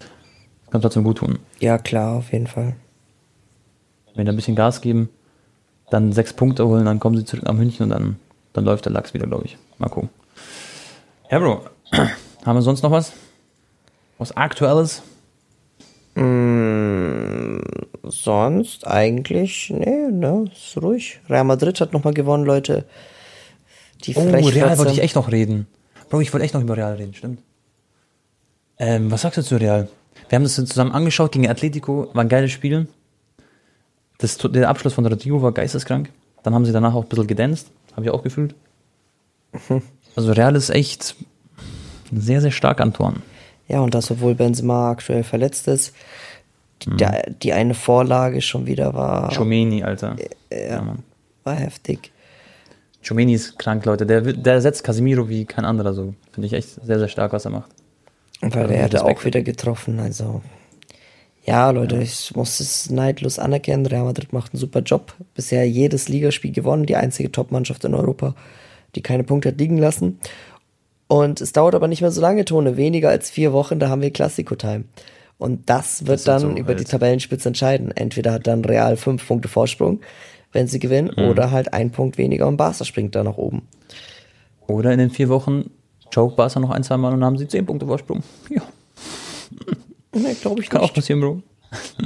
[0.00, 1.38] Das kann trotzdem gut tun.
[1.60, 2.74] Ja, klar, auf jeden Fall.
[4.16, 5.08] Wenn die ein bisschen Gas geben,
[5.90, 8.16] dann sechs Punkte holen, dann kommen sie zurück nach München und dann,
[8.52, 9.56] dann läuft der Lachs wieder, glaube ich.
[9.78, 10.10] Mal gucken.
[11.30, 11.64] Ja, Bro,
[12.44, 13.12] haben wir sonst noch was?
[14.18, 15.02] Was Aktuelles?
[16.14, 17.58] Mm,
[18.04, 21.20] sonst eigentlich, nee, ne, ist ruhig.
[21.28, 22.84] Real Madrid hat nochmal gewonnen, Leute.
[24.04, 25.66] Die Oh, Real wollte ich echt noch reden.
[26.08, 27.40] Bro, ich wollte echt noch über Real reden, stimmt.
[28.78, 29.88] Ähm, was sagst du zu Real?
[30.28, 32.86] Wir haben das zusammen angeschaut gegen Atletico, war ein geiles Spiel.
[34.18, 36.10] Das, der Abschluss von Rodrigo war geisteskrank.
[36.42, 38.54] Dann haben sie danach auch ein bisschen gedanced, habe ich auch gefühlt.
[40.16, 41.16] Also Real ist echt
[42.12, 43.22] sehr, sehr stark an Toren.
[43.68, 45.94] Ja, und das, obwohl Benzema aktuell verletzt ist.
[46.82, 50.16] Die, der, die eine Vorlage schon wieder war, Chomeni, Alter.
[50.52, 50.96] ja, Ja,
[51.44, 52.10] war heftig.
[53.06, 54.04] Chomeni ist krank, Leute.
[54.06, 56.14] Der, der setzt Casemiro wie kein anderer so.
[56.32, 57.70] Finde ich echt sehr, sehr stark, was er macht.
[58.40, 60.42] Weil Ja, er hat auch wieder getroffen, also.
[61.46, 63.84] Ja, Leute, ich muss es neidlos anerkennen.
[63.86, 65.14] Real Madrid macht einen super Job.
[65.34, 68.34] Bisher jedes Ligaspiel gewonnen, die einzige Top-Mannschaft in Europa,
[68.94, 70.18] die keine Punkte hat liegen lassen.
[71.06, 72.78] Und es dauert aber nicht mehr so lange, Tone.
[72.78, 74.84] Weniger als vier Wochen, da haben wir Classico-Time.
[75.36, 76.80] Und das wird ist dann so über wild.
[76.80, 77.90] die Tabellenspitze entscheiden.
[77.90, 80.00] Entweder hat dann Real fünf Punkte Vorsprung,
[80.52, 81.24] wenn sie gewinnen, Mhm.
[81.28, 83.68] oder halt ein Punkt weniger und Barca springt da nach oben.
[84.66, 85.68] Oder in den vier Wochen
[86.14, 88.22] choke Barca noch ein, zwei Mal und dann haben sie zehn Punkte Vorsprung.
[88.48, 88.62] Ja,
[90.14, 90.94] Ne, glaube ich kann auch nicht.
[90.94, 91.42] passieren, Bro.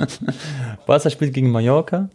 [0.87, 2.09] Barca spielt gegen Mallorca.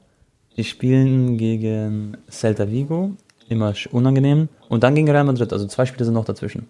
[0.57, 3.11] Die spielen gegen Celta Vigo.
[3.49, 4.49] Immer unangenehm.
[4.69, 5.51] Und dann gegen Real Madrid.
[5.53, 6.67] Also zwei Spiele sind noch dazwischen.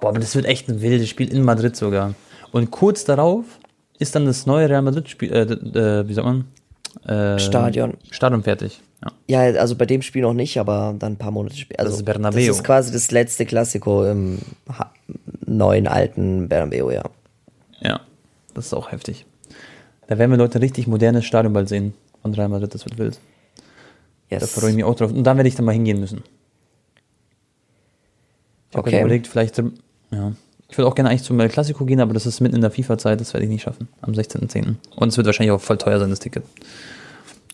[0.00, 2.14] Boah, aber das wird echt ein wildes Spiel in Madrid sogar.
[2.52, 3.44] Und kurz darauf
[3.98, 6.44] ist dann das neue Real Madrid-Spiel, äh, äh, wie sagt man?
[7.04, 7.94] Äh, Stadion.
[8.10, 8.80] Stadion fertig.
[9.28, 9.44] Ja.
[9.50, 11.80] Ja, also bei dem Spiel noch nicht, aber dann ein paar Monate später.
[11.80, 12.46] Also ist Bernabeu.
[12.46, 14.38] Das ist quasi das letzte Klassiko im
[14.68, 14.92] ha
[15.46, 17.04] neuen, alten Bernabeu, ja.
[17.80, 18.00] Ja,
[18.60, 19.24] das ist auch heftig.
[20.06, 23.18] Da werden wir Leute richtig modernes Stadion bald sehen von Real Madrid, das wird wild.
[24.28, 24.52] Da Yes.
[24.52, 25.10] freue ich mich auch drauf.
[25.12, 26.22] Und da werde ich dann mal hingehen müssen.
[28.70, 28.90] Ich habe Okay.
[28.90, 29.74] gerade überlegt, vielleicht, ähm,
[30.10, 30.32] ja.
[30.68, 32.70] Ich würde auch gerne eigentlich zum El Clasico gehen, aber das ist mitten in der
[32.70, 33.88] FIFA-Zeit, das werde ich nicht schaffen.
[34.02, 34.76] Am 16.10.
[34.94, 36.44] Und es wird wahrscheinlich auch voll teuer sein, das Ticket.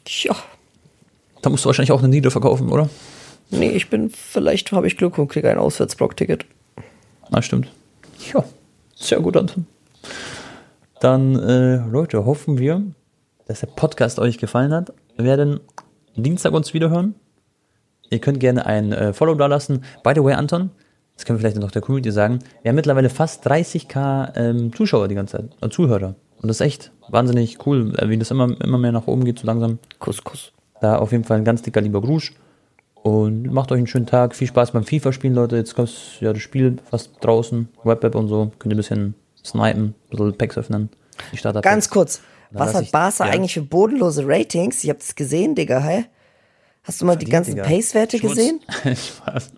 [0.05, 0.37] Tja.
[1.41, 2.91] Da musst du wahrscheinlich auch eine Niede verkaufen, oder?
[3.51, 6.45] Nee, ich bin, vielleicht habe ich Glück und kriege ein Auswärtsblock-Ticket.
[7.31, 7.69] Ah, stimmt.
[8.35, 8.45] Ja,
[8.95, 9.67] sehr gut, Anton.
[11.01, 12.83] Dann, äh, Leute, hoffen wir,
[13.47, 14.93] dass der Podcast euch gefallen hat.
[15.17, 15.61] Wir werden
[16.17, 17.15] Dienstag uns wiederhören.
[18.11, 19.85] Ihr könnt gerne ein äh, Follow da lassen.
[20.03, 20.71] By the way, Anton,
[21.15, 25.09] das können wir vielleicht noch der Community sagen, wir haben mittlerweile fast 30k ähm, Zuschauer
[25.09, 26.15] die ganze Zeit, äh, Zuhörer.
[26.41, 29.39] Und das ist echt wahnsinnig cool, äh, wie das immer, immer mehr nach oben geht,
[29.39, 29.79] so langsam.
[29.99, 30.53] Kuss, Kuss.
[30.81, 32.31] Da auf jeden Fall ein ganz dicker lieber Gruß.
[33.03, 34.35] Und macht euch einen schönen Tag.
[34.35, 35.57] Viel Spaß beim FIFA-Spielen, Leute.
[35.57, 35.91] Jetzt kommt
[36.21, 37.69] ja das Spiel fast draußen.
[37.85, 38.51] Web-App und so.
[38.59, 39.15] Könnt ihr ein bisschen
[39.47, 40.91] snipen, ein bisschen Packs öffnen.
[41.33, 42.21] Die Starter Ganz kurz.
[42.51, 43.33] Dann Was hat Barca ja.
[43.33, 44.85] eigentlich für bodenlose Ratings?
[44.85, 46.07] Ich habe das gesehen, Digga, hä?
[46.85, 47.57] Hast du mal die ganzen.
[47.57, 48.61] Pace-Werte gesehen?
[48.85, 49.53] Spaß.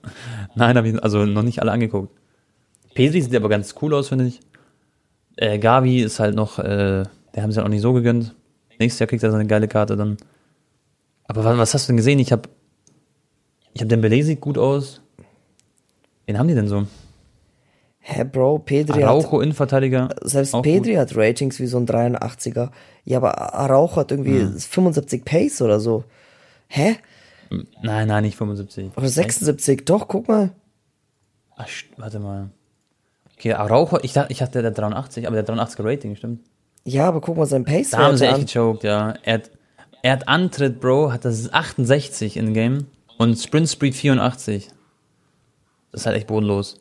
[0.54, 2.16] Nein, habe ich also noch nicht alle angeguckt.
[2.94, 4.40] Pedri sieht aber ganz cool aus, finde ich.
[5.36, 8.34] Äh, Gavi ist halt noch, äh, der haben sie ja auch nicht so gegönnt.
[8.78, 10.16] Nächstes Jahr kriegt er seine geile Karte dann.
[11.24, 12.18] Aber was, was hast du denn gesehen?
[12.18, 12.48] Ich habe
[13.74, 15.02] ich hab Dembele sieht gut aus.
[16.26, 16.86] Wen haben die denn so?
[18.10, 20.08] Hä, Bro, Pedri hat, Araujo, Innenverteidiger.
[20.22, 22.70] selbst Pedri hat Ratings wie so ein 83er.
[23.04, 26.04] Ja, aber Araujo hat irgendwie 75 Pace oder so.
[26.68, 26.96] Hä?
[27.50, 27.66] gut.
[27.82, 28.96] Nein, nein, nicht 75.
[28.96, 29.84] Oder 76?
[29.84, 30.52] Doch, guck mal.
[31.56, 32.48] Ach, st- warte mal.
[33.36, 36.40] Okay, Araujo, ich dachte, ich hatte der 83, aber der 83er Rating, stimmt.
[36.84, 38.40] Ja, aber guck mal sein pace Da haben sie echt an.
[38.46, 39.14] gechoked, ja.
[39.22, 39.50] Er hat,
[40.02, 42.86] er hat Antritt, Bro, hat das 68 in Game
[43.18, 44.68] und Sprint Speed 84.
[45.92, 46.80] Das ist halt echt bodenlos.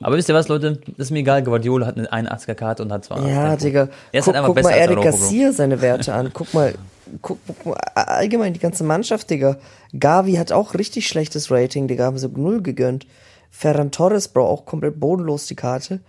[0.00, 0.78] Aber wisst ihr was, Leute?
[0.96, 1.42] Das ist mir egal.
[1.42, 3.26] Guardiola hat eine 81er Karte und hat zwar.
[3.28, 3.88] Ja, Digga.
[4.12, 5.02] Er ist guck halt guck mal Eric.
[5.02, 6.30] Garcia seine Werte an.
[6.32, 6.74] Guck mal,
[7.20, 9.56] guck, guck mal, allgemein die ganze Mannschaft, Digga.
[9.98, 12.04] Gavi hat auch richtig schlechtes Rating, Digga.
[12.04, 13.06] Haben sie null gegönnt.
[13.50, 16.00] Ferran Torres, Bro, auch komplett bodenlos die Karte.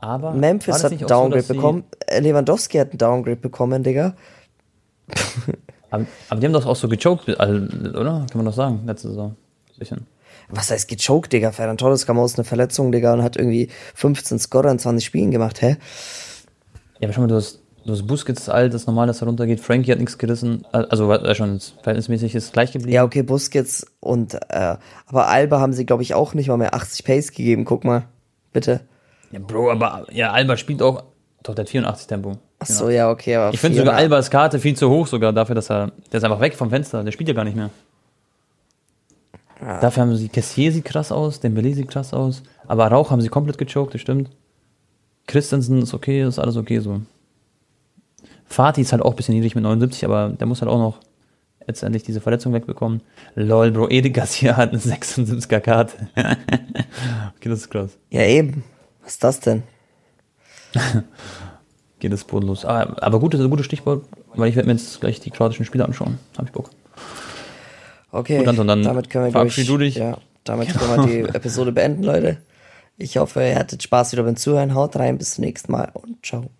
[0.00, 1.84] Aber Memphis hat einen so, Downgrade sie- bekommen.
[2.06, 4.14] Äh, Lewandowski hat einen Downgrade bekommen, Digga.
[5.88, 7.54] Aber, aber die haben doch auch so gechoked, also,
[7.90, 8.26] oder?
[8.28, 9.36] Kann man doch sagen, letzte Saison.
[9.78, 10.04] Bisschen.
[10.48, 11.52] Was heißt gechoked, Digga?
[11.52, 15.30] Ferran Torres kam aus einer Verletzung, Digga, und hat irgendwie 15 Scorer in 20 Spielen
[15.30, 15.76] gemacht, hä?
[17.00, 19.26] Ja, aber schau mal, du hast, du hast Busquets alt, das ist normal, dass er
[19.26, 19.60] runtergeht.
[19.60, 20.64] Frankie hat nichts gerissen.
[20.72, 22.94] Also war er schon verhältnismäßig ist gleich geblieben.
[22.94, 24.76] Ja, okay, Busquets und, äh,
[25.06, 27.64] aber Alba haben sie, glaube ich, auch nicht mal mehr 80 Pace gegeben.
[27.64, 28.04] Guck mal,
[28.52, 28.80] bitte.
[29.32, 31.04] Ja, Bro, aber ja, Alba spielt auch.
[31.42, 32.38] Doch, der hat 84 Tempo.
[32.58, 35.54] Ach so, ja, okay, aber Ich finde sogar Albas Karte viel zu hoch, sogar dafür,
[35.54, 35.92] dass er.
[36.10, 37.70] Der ist einfach weg vom Fenster, der spielt ja gar nicht mehr.
[39.60, 42.42] Dafür haben sie Cassier sieht krass aus, Dembele sieht krass aus.
[42.66, 44.30] Aber Rauch haben sie komplett gechoked, das stimmt.
[45.26, 47.00] Christensen ist okay, ist alles okay so.
[48.44, 51.00] Fatih ist halt auch ein bisschen niedrig mit 79, aber der muss halt auch noch
[51.66, 53.02] letztendlich diese Verletzung wegbekommen.
[53.34, 56.08] Lol, Bro, Ede Garcia hat eine 76er Karte.
[56.16, 57.98] okay, das ist krass.
[58.10, 58.62] Ja, eben.
[59.02, 59.62] Was ist das denn?
[61.98, 62.64] Geht das bodenlos.
[62.64, 64.04] Ah, aber gut, das ist ein gutes Stichwort,
[64.34, 66.18] weil ich werde mir jetzt gleich die kroatischen Spiele anschauen.
[66.36, 66.70] Hab ich Bock.
[68.16, 70.02] Okay, Gut, Anton, dann damit können wir verabschied glaub du ich, dich.
[70.02, 72.38] Ja, damit können wir die Episode beenden, Leute.
[72.96, 74.74] Ich hoffe, ihr hattet Spaß wieder beim Zuhören.
[74.74, 76.50] Haut rein, bis zum nächsten Mal und ciao.